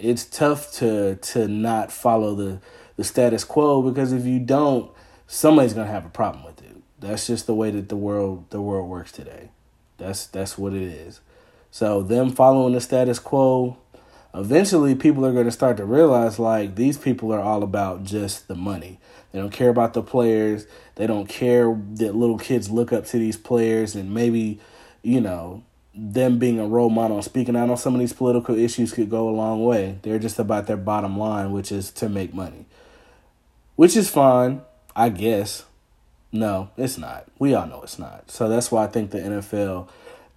it's 0.00 0.24
tough 0.24 0.72
to 0.76 1.16
to 1.16 1.46
not 1.46 1.92
follow 1.92 2.34
the 2.34 2.60
the 2.96 3.04
status 3.04 3.44
quo 3.44 3.82
because 3.82 4.14
if 4.14 4.24
you 4.24 4.38
don't, 4.38 4.90
somebody's 5.26 5.74
gonna 5.74 5.90
have 5.90 6.06
a 6.06 6.08
problem 6.08 6.42
with 6.42 6.62
it. 6.62 6.74
That's 7.00 7.26
just 7.26 7.46
the 7.46 7.54
way 7.54 7.70
that 7.72 7.90
the 7.90 7.96
world 7.96 8.46
the 8.48 8.62
world 8.62 8.88
works 8.88 9.12
today. 9.12 9.50
That's 9.98 10.24
that's 10.26 10.56
what 10.56 10.72
it 10.72 10.80
is. 10.80 11.20
So 11.70 12.00
them 12.02 12.30
following 12.30 12.72
the 12.72 12.80
status 12.80 13.18
quo, 13.18 13.76
eventually 14.32 14.94
people 14.94 15.26
are 15.26 15.44
to 15.44 15.50
start 15.50 15.76
to 15.76 15.84
realize 15.84 16.38
like 16.38 16.76
these 16.76 16.96
people 16.96 17.30
are 17.30 17.42
all 17.42 17.62
about 17.62 18.04
just 18.04 18.48
the 18.48 18.54
money. 18.54 18.98
They 19.32 19.38
don't 19.38 19.52
care 19.52 19.70
about 19.70 19.94
the 19.94 20.02
players. 20.02 20.66
They 20.94 21.06
don't 21.06 21.28
care 21.28 21.74
that 21.94 22.14
little 22.14 22.38
kids 22.38 22.70
look 22.70 22.92
up 22.92 23.06
to 23.06 23.18
these 23.18 23.36
players 23.36 23.94
and 23.94 24.12
maybe, 24.12 24.60
you 25.02 25.20
know, 25.20 25.62
them 25.94 26.38
being 26.38 26.58
a 26.58 26.66
role 26.66 26.90
model 26.90 27.16
and 27.16 27.24
speaking 27.24 27.56
out 27.56 27.70
on 27.70 27.76
some 27.76 27.94
of 27.94 28.00
these 28.00 28.12
political 28.12 28.56
issues 28.56 28.92
could 28.92 29.10
go 29.10 29.28
a 29.28 29.30
long 29.30 29.64
way. 29.64 29.98
They're 30.02 30.18
just 30.18 30.38
about 30.38 30.66
their 30.66 30.76
bottom 30.76 31.18
line, 31.18 31.52
which 31.52 31.72
is 31.72 31.90
to 31.92 32.08
make 32.08 32.32
money. 32.34 32.66
Which 33.76 33.96
is 33.96 34.10
fine, 34.10 34.62
I 34.94 35.08
guess. 35.08 35.64
No, 36.30 36.70
it's 36.76 36.96
not. 36.96 37.26
We 37.38 37.54
all 37.54 37.66
know 37.66 37.82
it's 37.82 37.98
not. 37.98 38.30
So 38.30 38.48
that's 38.48 38.70
why 38.70 38.84
I 38.84 38.86
think 38.86 39.10
the 39.10 39.18
NFL 39.18 39.88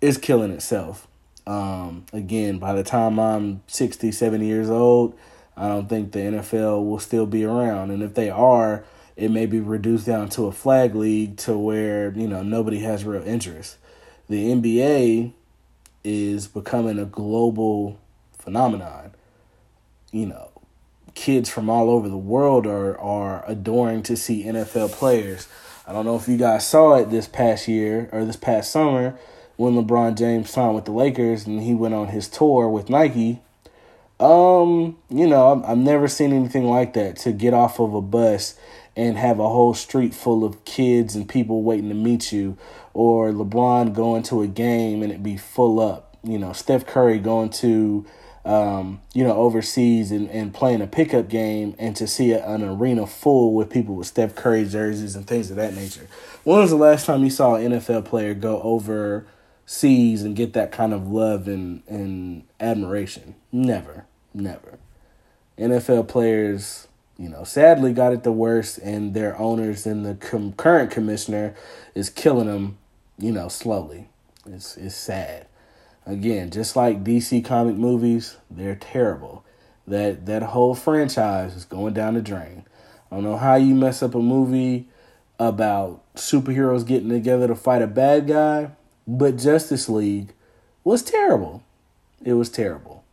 is 0.01 0.17
killing 0.17 0.51
itself. 0.51 1.07
Um, 1.47 2.05
again, 2.11 2.57
by 2.57 2.73
the 2.73 2.83
time 2.83 3.19
I'm 3.19 3.61
60, 3.67 4.11
70 4.11 4.45
years 4.45 4.69
old, 4.69 5.17
I 5.57 5.67
don't 5.67 5.87
think 5.87 6.11
the 6.11 6.19
NFL 6.19 6.85
will 6.87 6.99
still 6.99 7.25
be 7.25 7.43
around. 7.43 7.91
And 7.91 8.03
if 8.03 8.13
they 8.13 8.29
are, 8.29 8.83
it 9.15 9.31
may 9.31 9.45
be 9.45 9.59
reduced 9.59 10.05
down 10.05 10.29
to 10.29 10.47
a 10.47 10.51
flag 10.51 10.95
league 10.95 11.37
to 11.37 11.57
where, 11.57 12.11
you 12.11 12.27
know, 12.27 12.43
nobody 12.43 12.79
has 12.79 13.05
real 13.05 13.23
interest. 13.23 13.77
The 14.27 14.51
NBA 14.51 15.31
is 16.03 16.47
becoming 16.47 16.99
a 16.99 17.05
global 17.05 17.99
phenomenon. 18.33 19.13
You 20.11 20.27
know, 20.27 20.51
kids 21.13 21.49
from 21.49 21.69
all 21.69 21.89
over 21.89 22.09
the 22.09 22.17
world 22.17 22.67
are 22.67 22.97
are 22.99 23.43
adoring 23.47 24.03
to 24.03 24.15
see 24.15 24.43
NFL 24.43 24.91
players. 24.91 25.47
I 25.87 25.93
don't 25.93 26.05
know 26.05 26.15
if 26.15 26.27
you 26.27 26.37
guys 26.37 26.67
saw 26.67 26.95
it 26.95 27.09
this 27.09 27.27
past 27.27 27.67
year 27.67 28.09
or 28.11 28.25
this 28.25 28.35
past 28.35 28.71
summer 28.71 29.17
when 29.55 29.73
LeBron 29.73 30.17
James 30.17 30.49
signed 30.49 30.75
with 30.75 30.85
the 30.85 30.91
Lakers 30.91 31.45
and 31.45 31.61
he 31.61 31.73
went 31.73 31.93
on 31.93 32.07
his 32.07 32.27
tour 32.27 32.67
with 32.67 32.89
Nike. 32.89 33.41
Um, 34.19 34.97
you 35.09 35.27
know, 35.27 35.63
I've, 35.65 35.77
never 35.77 36.07
seen 36.07 36.31
anything 36.31 36.65
like 36.65 36.93
that 36.93 37.17
to 37.17 37.33
get 37.33 37.53
off 37.53 37.79
of 37.79 37.93
a 37.93 38.01
bus 38.01 38.57
and 38.95 39.17
have 39.17 39.39
a 39.39 39.49
whole 39.49 39.73
street 39.73 40.13
full 40.13 40.45
of 40.45 40.63
kids 40.63 41.15
and 41.15 41.27
people 41.27 41.63
waiting 41.63 41.89
to 41.89 41.95
meet 41.95 42.31
you, 42.31 42.57
or 42.93 43.31
LeBron 43.31 43.93
going 43.93 44.23
to 44.23 44.41
a 44.41 44.47
game 44.47 45.03
and 45.03 45.11
it 45.11 45.21
be 45.21 45.35
full 45.35 45.81
up. 45.81 46.17
You 46.23 46.39
know, 46.39 46.53
Steph 46.53 46.85
Curry 46.85 47.19
going 47.19 47.49
to, 47.49 48.05
um, 48.45 49.01
you 49.13 49.25
know, 49.25 49.35
overseas 49.35 50.11
and, 50.11 50.29
and 50.29 50.53
playing 50.53 50.81
a 50.81 50.87
pickup 50.87 51.27
game 51.27 51.75
and 51.77 51.93
to 51.97 52.07
see 52.07 52.31
an 52.31 52.63
arena 52.63 53.05
full 53.05 53.53
with 53.53 53.69
people 53.69 53.95
with 53.95 54.07
Steph 54.07 54.33
Curry 54.33 54.63
jerseys 54.65 55.17
and 55.17 55.27
things 55.27 55.49
of 55.51 55.57
that 55.57 55.75
nature. 55.75 56.07
When 56.45 56.59
was 56.59 56.69
the 56.69 56.77
last 56.77 57.05
time 57.05 57.25
you 57.25 57.29
saw 57.29 57.55
an 57.55 57.73
NFL 57.73 58.05
player 58.05 58.33
go 58.33 58.61
overseas 59.65 60.23
and 60.23 60.35
get 60.35 60.53
that 60.53 60.71
kind 60.71 60.93
of 60.93 61.07
love 61.07 61.47
and, 61.47 61.83
and 61.87 62.43
admiration? 62.59 63.35
Never, 63.51 64.05
never. 64.33 64.79
NFL 65.57 66.07
players 66.07 66.87
you 67.17 67.29
know, 67.29 67.43
sadly 67.43 67.93
got 67.93 68.13
it 68.13 68.23
the 68.23 68.31
worst, 68.31 68.77
and 68.79 69.13
their 69.13 69.37
owners 69.39 69.85
and 69.85 70.05
the 70.05 70.15
com- 70.15 70.53
current 70.53 70.91
commissioner 70.91 71.55
is 71.93 72.09
killing 72.09 72.47
them, 72.47 72.77
you 73.17 73.31
know, 73.31 73.47
slowly. 73.47 74.09
It's 74.45 74.75
it's 74.77 74.95
sad. 74.95 75.47
Again, 76.05 76.51
just 76.51 76.75
like 76.75 77.03
DC 77.03 77.43
comic 77.45 77.75
movies, 77.75 78.37
they're 78.51 78.75
terrible. 78.75 79.45
That 79.87 80.25
that 80.25 80.43
whole 80.43 80.75
franchise 80.75 81.55
is 81.55 81.65
going 81.65 81.93
down 81.93 82.15
the 82.15 82.21
drain. 82.21 82.65
I 83.09 83.15
don't 83.15 83.23
know 83.23 83.37
how 83.37 83.55
you 83.55 83.75
mess 83.75 84.03
up 84.03 84.13
a 84.13 84.19
movie 84.19 84.87
about 85.39 86.03
superheroes 86.15 86.85
getting 86.85 87.09
together 87.09 87.47
to 87.47 87.55
fight 87.55 87.81
a 87.81 87.87
bad 87.87 88.27
guy, 88.27 88.71
but 89.07 89.37
Justice 89.37 89.87
League 89.89 90.33
was 90.83 91.01
terrible. 91.01 91.63
It 92.23 92.33
was 92.33 92.49
terrible. 92.49 93.03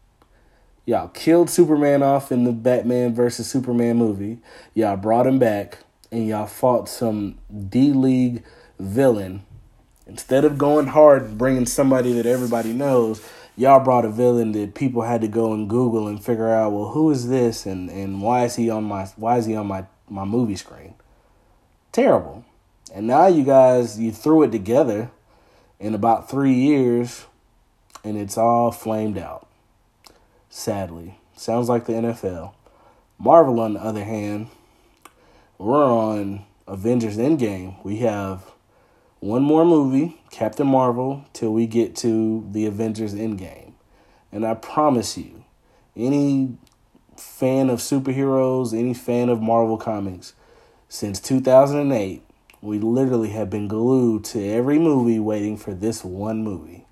Y'all 0.85 1.09
killed 1.09 1.49
Superman 1.49 2.03
off 2.03 2.33
in 2.33 2.45
the 2.45 2.53
Batman 2.53 3.15
versus 3.15 3.49
Superman 3.49 3.97
movie. 3.97 4.39
Y'all 4.75 4.97
brought 4.97 5.27
him 5.27 5.39
back 5.39 5.79
and 6.11 6.27
y'all 6.27 6.47
fought 6.47 6.89
some 6.89 7.39
D 7.69 7.93
League 7.93 8.43
villain. 8.81 9.45
Instead 10.07 10.45
of 10.45 10.59
going 10.59 10.89
hard 10.89 11.39
bringing 11.39 11.67
somebody 11.67 12.13
that 12.15 12.27
everybody 12.27 12.73
knows, 12.73 13.25
y'all 13.57 13.85
brought 13.85 14.05
a 14.05 14.11
villain 14.11 14.53
that 14.53 14.75
people 14.75 15.03
had 15.03 15.21
to 15.21 15.29
go 15.29 15.53
and 15.53 15.71
Google 15.71 16.09
and 16.09 16.23
figure 16.23 16.51
out, 16.51 16.73
well, 16.73 16.89
who 16.89 17.11
is 17.11 17.29
this 17.29 17.65
and, 17.65 17.89
and 17.89 18.21
why 18.21 18.45
is 18.45 18.57
he 18.57 18.69
on 18.69 18.85
my 18.85 19.05
why 19.17 19.39
is 19.39 19.47
he 19.47 19.55
on 19.55 19.67
my, 19.67 19.87
my 20.09 20.25
movie 20.25 20.57
screen? 20.57 20.95
Terrible. 21.93 22.45
And 22.93 23.07
now 23.07 23.29
you 23.29 23.45
guys 23.45 24.01
you 24.01 24.11
threw 24.11 24.43
it 24.43 24.51
together 24.51 25.11
in 25.83 25.95
about 25.95 26.31
three 26.31 26.55
years 26.55 27.27
and 28.03 28.17
it's 28.17 28.39
all 28.39 28.73
flamed 28.73 29.19
out 29.19 29.47
sadly. 30.53 31.19
Sounds 31.35 31.69
like 31.69 31.87
the 31.87 31.95
NFL. 31.95 32.53
Marvel, 33.19 33.59
on 33.59 33.75
the 33.75 33.81
other 33.81 34.05
hand, 34.05 34.49
we're 35.59 35.85
on 35.85 36.45
Avengers 36.69 37.17
Endgame. 37.17 37.83
We 37.83 37.99
have 37.99 38.45
one 39.21 39.43
more 39.43 39.65
movie, 39.65 40.21
Captain 40.31 40.67
Marvel, 40.67 41.25
till 41.33 41.53
we 41.53 41.67
get 41.67 41.97
to 41.97 42.47
the 42.53 42.67
Avengers 42.67 43.15
Endgame. 43.15 43.73
And 44.31 44.47
I 44.47 44.55
promise 44.55 45.17
you, 45.17 45.45
any 45.97 46.57
fan 47.17 47.71
of 47.71 47.79
superheroes, 47.79 48.79
any 48.79 48.95
fan 48.95 49.31
of 49.31 49.41
Marvel 49.41 49.79
Comics, 49.79 50.35
since 50.89 51.19
2008, 51.19 52.23
we 52.63 52.79
literally 52.79 53.29
have 53.31 53.51
been 53.51 53.69
glued 53.69 54.25
to 54.25 54.43
every 54.43 54.79
movie 54.79 55.19
waiting 55.19 55.59
for 55.59 55.75
this 55.75 56.03
one 56.03 56.43
movie. 56.43 56.87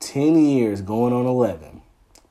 10 0.00 0.36
years 0.44 0.82
going 0.82 1.12
on 1.12 1.26
11 1.26 1.82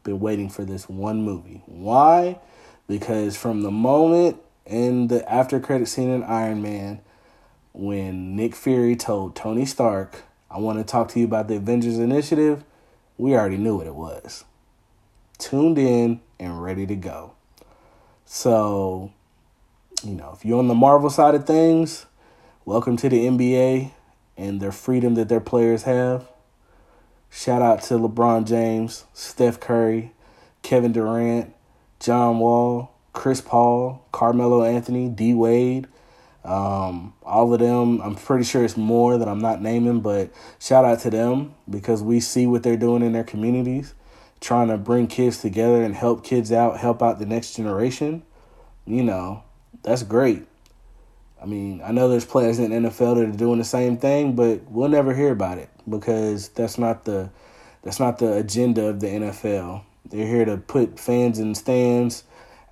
been 0.04 0.19
waiting 0.19 0.50
for 0.50 0.65
this 0.65 0.89
one 0.89 1.24
movie. 1.24 1.62
Why? 1.65 2.39
Because 2.88 3.38
from 3.38 3.62
the 3.62 3.71
moment 3.71 4.41
in 4.65 5.08
the 5.08 5.32
after 5.32 5.60
credit 5.60 5.88
scene 5.88 6.10
in 6.10 6.24
iron 6.24 6.62
man 6.62 7.00
when 7.74 8.36
nick 8.36 8.54
fury 8.54 8.95
told 8.95 9.36
tony 9.36 9.65
stark 9.65 10.21
i 10.52 10.58
want 10.60 10.78
to 10.78 10.84
talk 10.84 11.08
to 11.08 11.19
you 11.19 11.26
about 11.26 11.47
the 11.47 11.56
avengers 11.56 11.97
initiative 11.97 12.63
we 13.21 13.36
already 13.36 13.58
knew 13.58 13.78
what 13.78 13.86
it 13.86 13.93
was. 13.93 14.45
Tuned 15.38 15.78
in 15.78 16.21
and 16.39 16.63
ready 16.63 16.88
to 16.88 16.95
go. 16.95 17.34
So 18.26 19.12
you 20.04 20.14
know 20.14 20.32
if 20.34 20.46
you're 20.46 20.60
on 20.60 20.68
the 20.68 20.76
marvel 20.76 21.10
side 21.10 21.36
of 21.36 21.46
things 21.46 22.06
welcome 22.66 22.98
to 22.98 23.10
the 23.10 23.26
nba 23.26 23.92
and 24.38 24.62
their 24.62 24.72
freedom 24.72 25.16
that 25.16 25.30
their 25.30 25.42
players 25.42 25.84
have 25.84 26.28
Shout 27.34 27.62
out 27.62 27.82
to 27.84 27.94
LeBron 27.94 28.46
James, 28.46 29.06
Steph 29.14 29.62
Curry, 29.62 30.12
Kevin 30.64 30.92
Durant, 30.92 31.56
John 32.02 32.40
Wall, 32.40 32.94
Chris 33.14 33.40
Paul, 33.40 34.06
Carmelo 34.12 34.64
Anthony, 34.64 35.08
D 35.08 35.34
Wade. 35.34 35.88
Um, 36.44 37.14
all 37.24 37.54
of 37.54 37.62
them, 37.62 38.02
I'm 38.02 38.16
pretty 38.16 38.44
sure 38.44 38.66
it's 38.66 38.76
more 38.76 39.18
that 39.18 39.30
I'm 39.30 39.40
not 39.40 39.62
naming, 39.62 40.02
but 40.02 40.30
shout 40.60 40.84
out 40.84 41.00
to 41.02 41.10
them 41.10 41.56
because 41.70 42.04
we 42.04 42.20
see 42.20 42.46
what 42.46 42.64
they're 42.64 42.76
doing 42.76 43.02
in 43.02 43.14
their 43.14 43.24
communities, 43.24 43.94
trying 44.42 44.68
to 44.68 44.78
bring 44.78 45.08
kids 45.08 45.38
together 45.38 45.82
and 45.82 45.96
help 45.96 46.26
kids 46.26 46.52
out, 46.52 46.80
help 46.80 47.02
out 47.02 47.20
the 47.20 47.26
next 47.26 47.56
generation. 47.56 48.24
You 48.86 49.04
know, 49.04 49.44
that's 49.84 50.04
great. 50.04 50.48
I 51.41 51.46
mean, 51.46 51.82
I 51.84 51.91
know 51.91 52.08
there's 52.08 52.26
players 52.26 52.60
in 52.60 52.70
the 52.70 52.89
NFL 52.89 53.15
that 53.15 53.30
are 53.30 53.38
doing 53.38 53.58
the 53.58 53.65
same 53.65 53.98
thing, 53.98 54.36
but 54.36 54.62
we'll 54.70 54.89
never 54.89 55.13
hear 55.15 55.32
about 55.32 55.58
it 55.58 55.70
because 55.89 56.50
that's 56.50 56.78
not 56.78 57.06
the 57.06 57.32
that's 57.84 58.00
not 58.00 58.20
the 58.20 58.34
agenda 58.34 58.88
of 58.88 59.00
the 59.00 59.08
NFL. 59.08 59.84
They're 60.06 60.28
here 60.28 60.46
to 60.46 60.58
put 60.58 61.00
fans 61.00 61.39
in 61.39 61.56
stands 61.56 62.24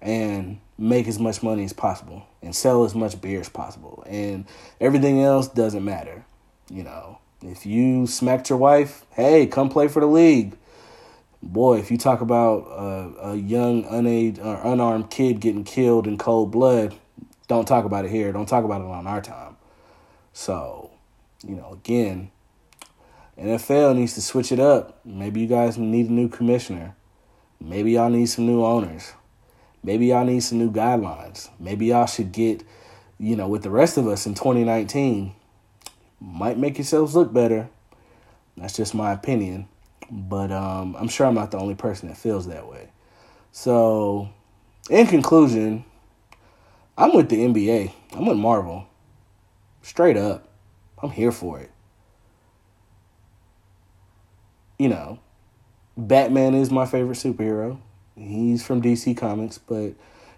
and 0.01 0.59
make 0.77 1.07
as 1.07 1.19
much 1.19 1.41
money 1.41 1.63
as 1.63 1.73
possible 1.73 2.27
and 2.43 2.55
sell 2.55 2.83
as 2.85 2.93
much 2.93 3.19
beer 3.19 3.39
as 3.39 3.49
possible. 3.49 4.03
And 4.07 4.45
everything 4.79 5.21
else 5.21 5.47
doesn't 5.47 5.83
matter. 5.83 6.25
You 6.69 6.83
know, 6.83 7.19
if 7.41 7.65
you 7.65 8.05
smacked 8.05 8.49
your 8.49 8.59
wife, 8.59 9.05
hey, 9.11 9.47
come 9.47 9.69
play 9.69 9.87
for 9.87 9.99
the 9.99 10.07
league. 10.07 10.55
Boy, 11.41 11.79
if 11.79 11.89
you 11.89 11.97
talk 11.97 12.19
about 12.19 12.67
a, 12.67 13.29
a 13.29 13.35
young 13.35 13.85
unaid 13.85 14.39
or 14.39 14.57
uh, 14.57 14.73
unarmed 14.73 15.09
kid 15.09 15.39
getting 15.39 15.63
killed 15.63 16.05
in 16.05 16.17
cold 16.17 16.51
blood, 16.51 16.95
don't 17.47 17.67
talk 17.67 17.85
about 17.85 18.05
it 18.05 18.11
here. 18.11 18.31
Don't 18.33 18.45
talk 18.45 18.65
about 18.65 18.81
it 18.81 18.87
on 18.87 19.07
our 19.07 19.21
time. 19.21 19.55
So, 20.33 20.91
you 21.45 21.55
know, 21.55 21.71
again, 21.71 22.31
NFL 23.39 23.95
needs 23.95 24.15
to 24.15 24.21
switch 24.21 24.51
it 24.51 24.59
up. 24.59 24.99
Maybe 25.05 25.39
you 25.39 25.47
guys 25.47 25.77
need 25.77 26.09
a 26.09 26.13
new 26.13 26.27
commissioner. 26.27 26.95
Maybe 27.59 27.93
y'all 27.93 28.09
need 28.09 28.27
some 28.27 28.45
new 28.45 28.63
owners. 28.63 29.13
Maybe 29.81 30.07
y'all 30.07 30.25
need 30.25 30.41
some 30.41 30.57
new 30.57 30.71
guidelines. 30.71 31.49
Maybe 31.57 31.87
y'all 31.87 32.05
should 32.05 32.33
get, 32.33 32.63
you 33.17 33.37
know, 33.37 33.47
with 33.47 33.63
the 33.63 33.69
rest 33.69 33.97
of 33.97 34.07
us 34.07 34.25
in 34.25 34.33
2019, 34.33 35.33
might 36.19 36.57
make 36.57 36.77
yourselves 36.77 37.15
look 37.15 37.31
better. 37.31 37.69
That's 38.57 38.75
just 38.75 38.93
my 38.93 39.13
opinion. 39.13 39.69
But 40.11 40.51
um, 40.51 40.95
I'm 40.97 41.07
sure 41.07 41.27
I'm 41.27 41.35
not 41.35 41.51
the 41.51 41.57
only 41.57 41.75
person 41.75 42.09
that 42.09 42.17
feels 42.17 42.47
that 42.47 42.67
way. 42.67 42.89
So, 43.51 44.29
in 44.89 45.07
conclusion, 45.07 45.85
I'm 46.97 47.15
with 47.15 47.29
the 47.29 47.37
NBA. 47.37 47.93
I'm 48.13 48.25
with 48.25 48.37
Marvel. 48.37 48.87
Straight 49.81 50.17
up. 50.17 50.47
I'm 51.01 51.11
here 51.11 51.31
for 51.31 51.59
it. 51.59 51.71
You 54.77 54.89
know, 54.89 55.19
Batman 55.97 56.55
is 56.55 56.71
my 56.71 56.85
favorite 56.85 57.17
superhero. 57.17 57.79
He's 58.15 58.65
from 58.65 58.81
DC 58.81 59.15
Comics, 59.17 59.57
but 59.57 59.93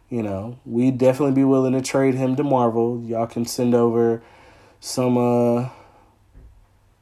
you 0.10 0.22
know, 0.22 0.60
we'd 0.66 0.98
definitely 0.98 1.34
be 1.34 1.44
willing 1.44 1.74
to 1.74 1.82
trade 1.82 2.16
him 2.16 2.36
to 2.36 2.44
Marvel. 2.44 3.02
Y'all 3.02 3.28
can 3.28 3.46
send 3.46 3.74
over 3.74 4.22
some 4.80 5.18
uh 5.18 5.70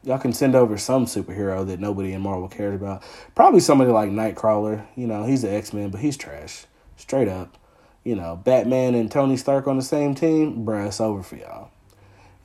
y'all 0.03 0.17
can 0.17 0.33
send 0.33 0.55
over 0.55 0.77
some 0.77 1.05
superhero 1.05 1.65
that 1.67 1.79
nobody 1.79 2.13
in 2.13 2.21
Marvel 2.21 2.47
cares 2.47 2.75
about. 2.75 3.03
Probably 3.35 3.59
somebody 3.59 3.91
like 3.91 4.09
Nightcrawler. 4.09 4.85
You 4.95 5.07
know, 5.07 5.23
he's 5.23 5.43
an 5.43 5.53
X 5.53 5.73
Men, 5.73 5.89
but 5.89 6.01
he's 6.01 6.17
trash. 6.17 6.65
Straight 6.95 7.27
up. 7.27 7.57
You 8.03 8.15
know, 8.15 8.37
Batman 8.37 8.95
and 8.95 9.11
Tony 9.11 9.37
Stark 9.37 9.67
on 9.67 9.75
the 9.75 9.83
same 9.83 10.15
team, 10.15 10.65
bruh, 10.65 10.87
it's 10.87 11.01
over 11.01 11.21
for 11.21 11.35
y'all. 11.35 11.69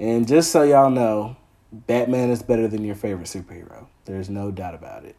And 0.00 0.26
just 0.26 0.50
so 0.50 0.62
y'all 0.62 0.90
know, 0.90 1.36
Batman 1.72 2.30
is 2.30 2.42
better 2.42 2.66
than 2.68 2.84
your 2.84 2.96
favorite 2.96 3.28
superhero. 3.28 3.86
There's 4.04 4.28
no 4.28 4.50
doubt 4.50 4.74
about 4.74 5.04
it. 5.04 5.16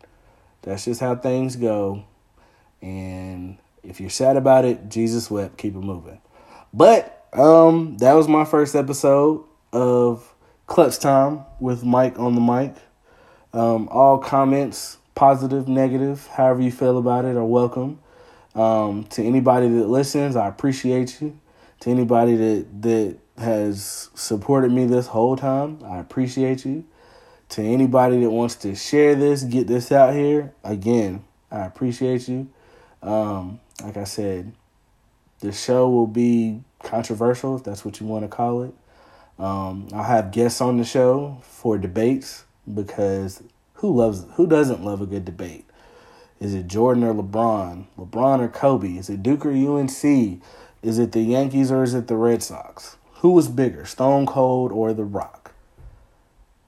That's 0.62 0.86
just 0.86 1.00
how 1.00 1.16
things 1.16 1.56
go. 1.56 2.04
And 2.82 3.58
if 3.84 4.00
you're 4.02 4.10
sad 4.10 4.36
about 4.36 4.66
it, 4.66 4.90
Jesus 4.90 5.32
wept, 5.32 5.58
keep 5.58 5.76
it 5.76 5.80
moving. 5.80 6.22
But 6.74 7.28
um 7.34 7.98
that 7.98 8.14
was 8.14 8.28
my 8.28 8.46
first 8.46 8.76
episode 8.76 9.44
of 9.74 10.35
Clutch 10.68 10.98
Time 10.98 11.46
with 11.60 11.84
Mike 11.84 12.18
on 12.18 12.34
the 12.34 12.42
mic. 12.42 12.76
Um, 13.54 13.88
all 13.90 14.18
comments, 14.18 14.98
positive, 15.14 15.68
negative, 15.68 16.28
however 16.28 16.62
you 16.62 16.72
feel 16.72 16.98
about 16.98 17.24
it, 17.26 17.38
are 17.38 17.46
welcome. 17.46 18.00
Um, 18.56 19.04
to 19.12 19.24
anybody 19.24 19.70
that 19.70 19.88
listens, 19.88 20.36
I 20.36 20.48
appreciate 20.48 21.22
you. 21.22 21.40
To 21.82 21.92
anybody 21.92 22.36
that 22.36 22.82
that 22.82 23.18
has 23.38 24.10
supported 24.16 24.72
me 24.72 24.86
this 24.86 25.08
whole 25.08 25.36
time, 25.36 25.80
I 25.86 26.00
appreciate 26.00 26.66
you. 26.66 26.86
To 27.50 27.62
anybody 27.62 28.22
that 28.22 28.30
wants 28.32 28.56
to 28.56 28.74
share 28.76 29.14
this, 29.14 29.44
get 29.44 29.68
this 29.68 29.92
out 29.92 30.16
here, 30.16 30.54
again, 30.64 31.24
I 31.52 31.66
appreciate 31.66 32.28
you. 32.28 32.50
Um, 33.04 33.60
like 33.84 33.98
I 33.98 34.06
said, 34.06 34.52
the 35.42 35.52
show 35.52 35.90
will 35.90 36.08
be 36.08 36.64
controversial, 36.82 37.58
if 37.58 37.64
that's 37.64 37.86
what 37.86 38.00
you 38.00 38.08
want 38.08 38.24
to 38.24 38.30
call 38.30 38.64
it. 38.64 38.74
Um, 39.38 39.88
I'll 39.94 40.04
have 40.04 40.32
guests 40.32 40.62
on 40.62 40.78
the 40.78 40.86
show 40.86 41.40
for 41.42 41.78
debates 41.78 42.46
because 42.74 43.44
who 43.76 43.96
loves 43.96 44.26
who 44.36 44.48
doesn't 44.48 44.84
love 44.84 45.02
a 45.02 45.06
good 45.06 45.26
debate? 45.26 45.66
Is 46.40 46.54
it 46.54 46.68
Jordan 46.68 47.04
or 47.04 47.14
LeBron? 47.14 47.86
LeBron 47.98 48.40
or 48.40 48.48
Kobe? 48.48 48.98
Is 48.98 49.10
it 49.10 49.24
Duke 49.24 49.46
or 49.46 49.52
UNC? 49.52 50.42
Is 50.82 51.00
it 51.00 51.12
the 51.12 51.22
Yankees 51.22 51.72
or 51.72 51.84
is 51.84 51.94
it 51.94 52.08
the 52.08 52.16
Red 52.16 52.44
Sox? 52.44 52.98
Who 53.16 53.32
was 53.32 53.48
bigger, 53.48 53.86
Stone 53.86 54.28
Cold 54.28 54.72
or 54.72 54.94
The 54.94 55.04
Rock? 55.04 55.54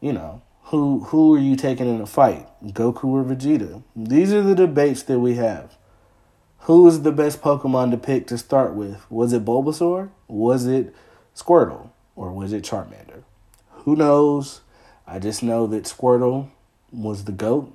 You 0.01 0.13
know, 0.13 0.41
who 0.63 1.06
who 1.06 1.36
are 1.36 1.39
you 1.39 1.56
taking 1.56 1.88
in 1.88 2.01
a 2.01 2.06
fight, 2.06 2.47
Goku 2.63 3.06
or 3.06 3.23
Vegeta? 3.23 3.84
These 3.95 4.34
are 4.34 4.41
the 4.41 4.56
debates 4.56 5.03
that 5.03 5.19
we 5.19 5.36
have. 5.36 5.77
Who 6.62 6.84
was 6.84 7.03
the 7.03 7.12
best 7.12 7.41
Pokemon 7.41 7.91
to 7.91 7.97
pick 7.97 8.27
to 8.27 8.38
start 8.38 8.73
with? 8.73 9.10
Was 9.10 9.32
it 9.32 9.45
Bulbasaur? 9.45 10.10
Was 10.27 10.65
it 10.65 10.93
Squirtle? 11.36 11.91
Or 12.17 12.34
was 12.34 12.51
it 12.51 12.65
Charmander? 12.65 13.23
Who 13.69 13.95
knows? 13.95 14.62
I 15.06 15.19
just 15.19 15.43
know 15.43 15.67
that 15.67 15.86
Squirtle 15.86 16.49
was 16.91 17.23
the 17.23 17.32
GOAT. 17.32 17.73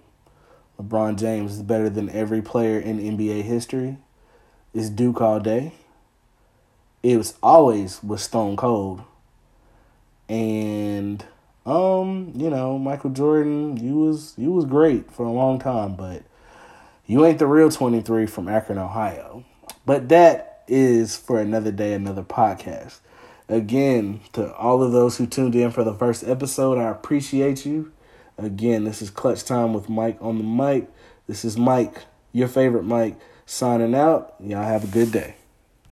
LeBron 0.78 1.16
James 1.16 1.54
is 1.54 1.62
better 1.62 1.88
than 1.88 2.10
every 2.10 2.42
player 2.42 2.78
in 2.78 2.98
NBA 2.98 3.42
history. 3.42 3.96
It's 4.74 4.90
Duke 4.90 5.20
all 5.20 5.38
day. 5.38 5.72
It 7.04 7.16
was 7.16 7.34
always 7.42 8.02
with 8.02 8.20
Stone 8.20 8.56
Cold. 8.56 9.02
And 10.28 11.24
um, 11.64 12.32
you 12.34 12.50
know, 12.50 12.78
Michael 12.78 13.10
Jordan, 13.10 13.76
you 13.76 13.96
was 13.96 14.34
you 14.36 14.50
was 14.50 14.64
great 14.64 15.10
for 15.12 15.24
a 15.24 15.32
long 15.32 15.60
time, 15.60 15.94
but 15.94 16.24
you 17.06 17.24
ain't 17.24 17.38
the 17.38 17.46
real 17.46 17.70
23 17.70 18.26
from 18.26 18.48
Akron, 18.48 18.78
Ohio. 18.78 19.44
But 19.86 20.08
that 20.08 20.64
is 20.66 21.16
for 21.16 21.38
another 21.40 21.70
day, 21.70 21.92
another 21.92 22.22
podcast. 22.24 22.98
Again, 23.52 24.20
to 24.32 24.50
all 24.54 24.82
of 24.82 24.92
those 24.92 25.18
who 25.18 25.26
tuned 25.26 25.54
in 25.54 25.70
for 25.72 25.84
the 25.84 25.92
first 25.92 26.24
episode, 26.24 26.78
I 26.78 26.88
appreciate 26.88 27.66
you. 27.66 27.92
Again, 28.38 28.84
this 28.84 29.02
is 29.02 29.10
Clutch 29.10 29.44
Time 29.44 29.74
with 29.74 29.90
Mike 29.90 30.16
on 30.22 30.38
the 30.38 30.42
mic. 30.42 30.88
This 31.26 31.44
is 31.44 31.58
Mike, 31.58 32.04
your 32.32 32.48
favorite 32.48 32.84
Mike, 32.84 33.20
signing 33.44 33.94
out. 33.94 34.36
Y'all 34.40 34.64
have 34.64 34.84
a 34.84 34.86
good 34.86 35.12
day. 35.12 35.34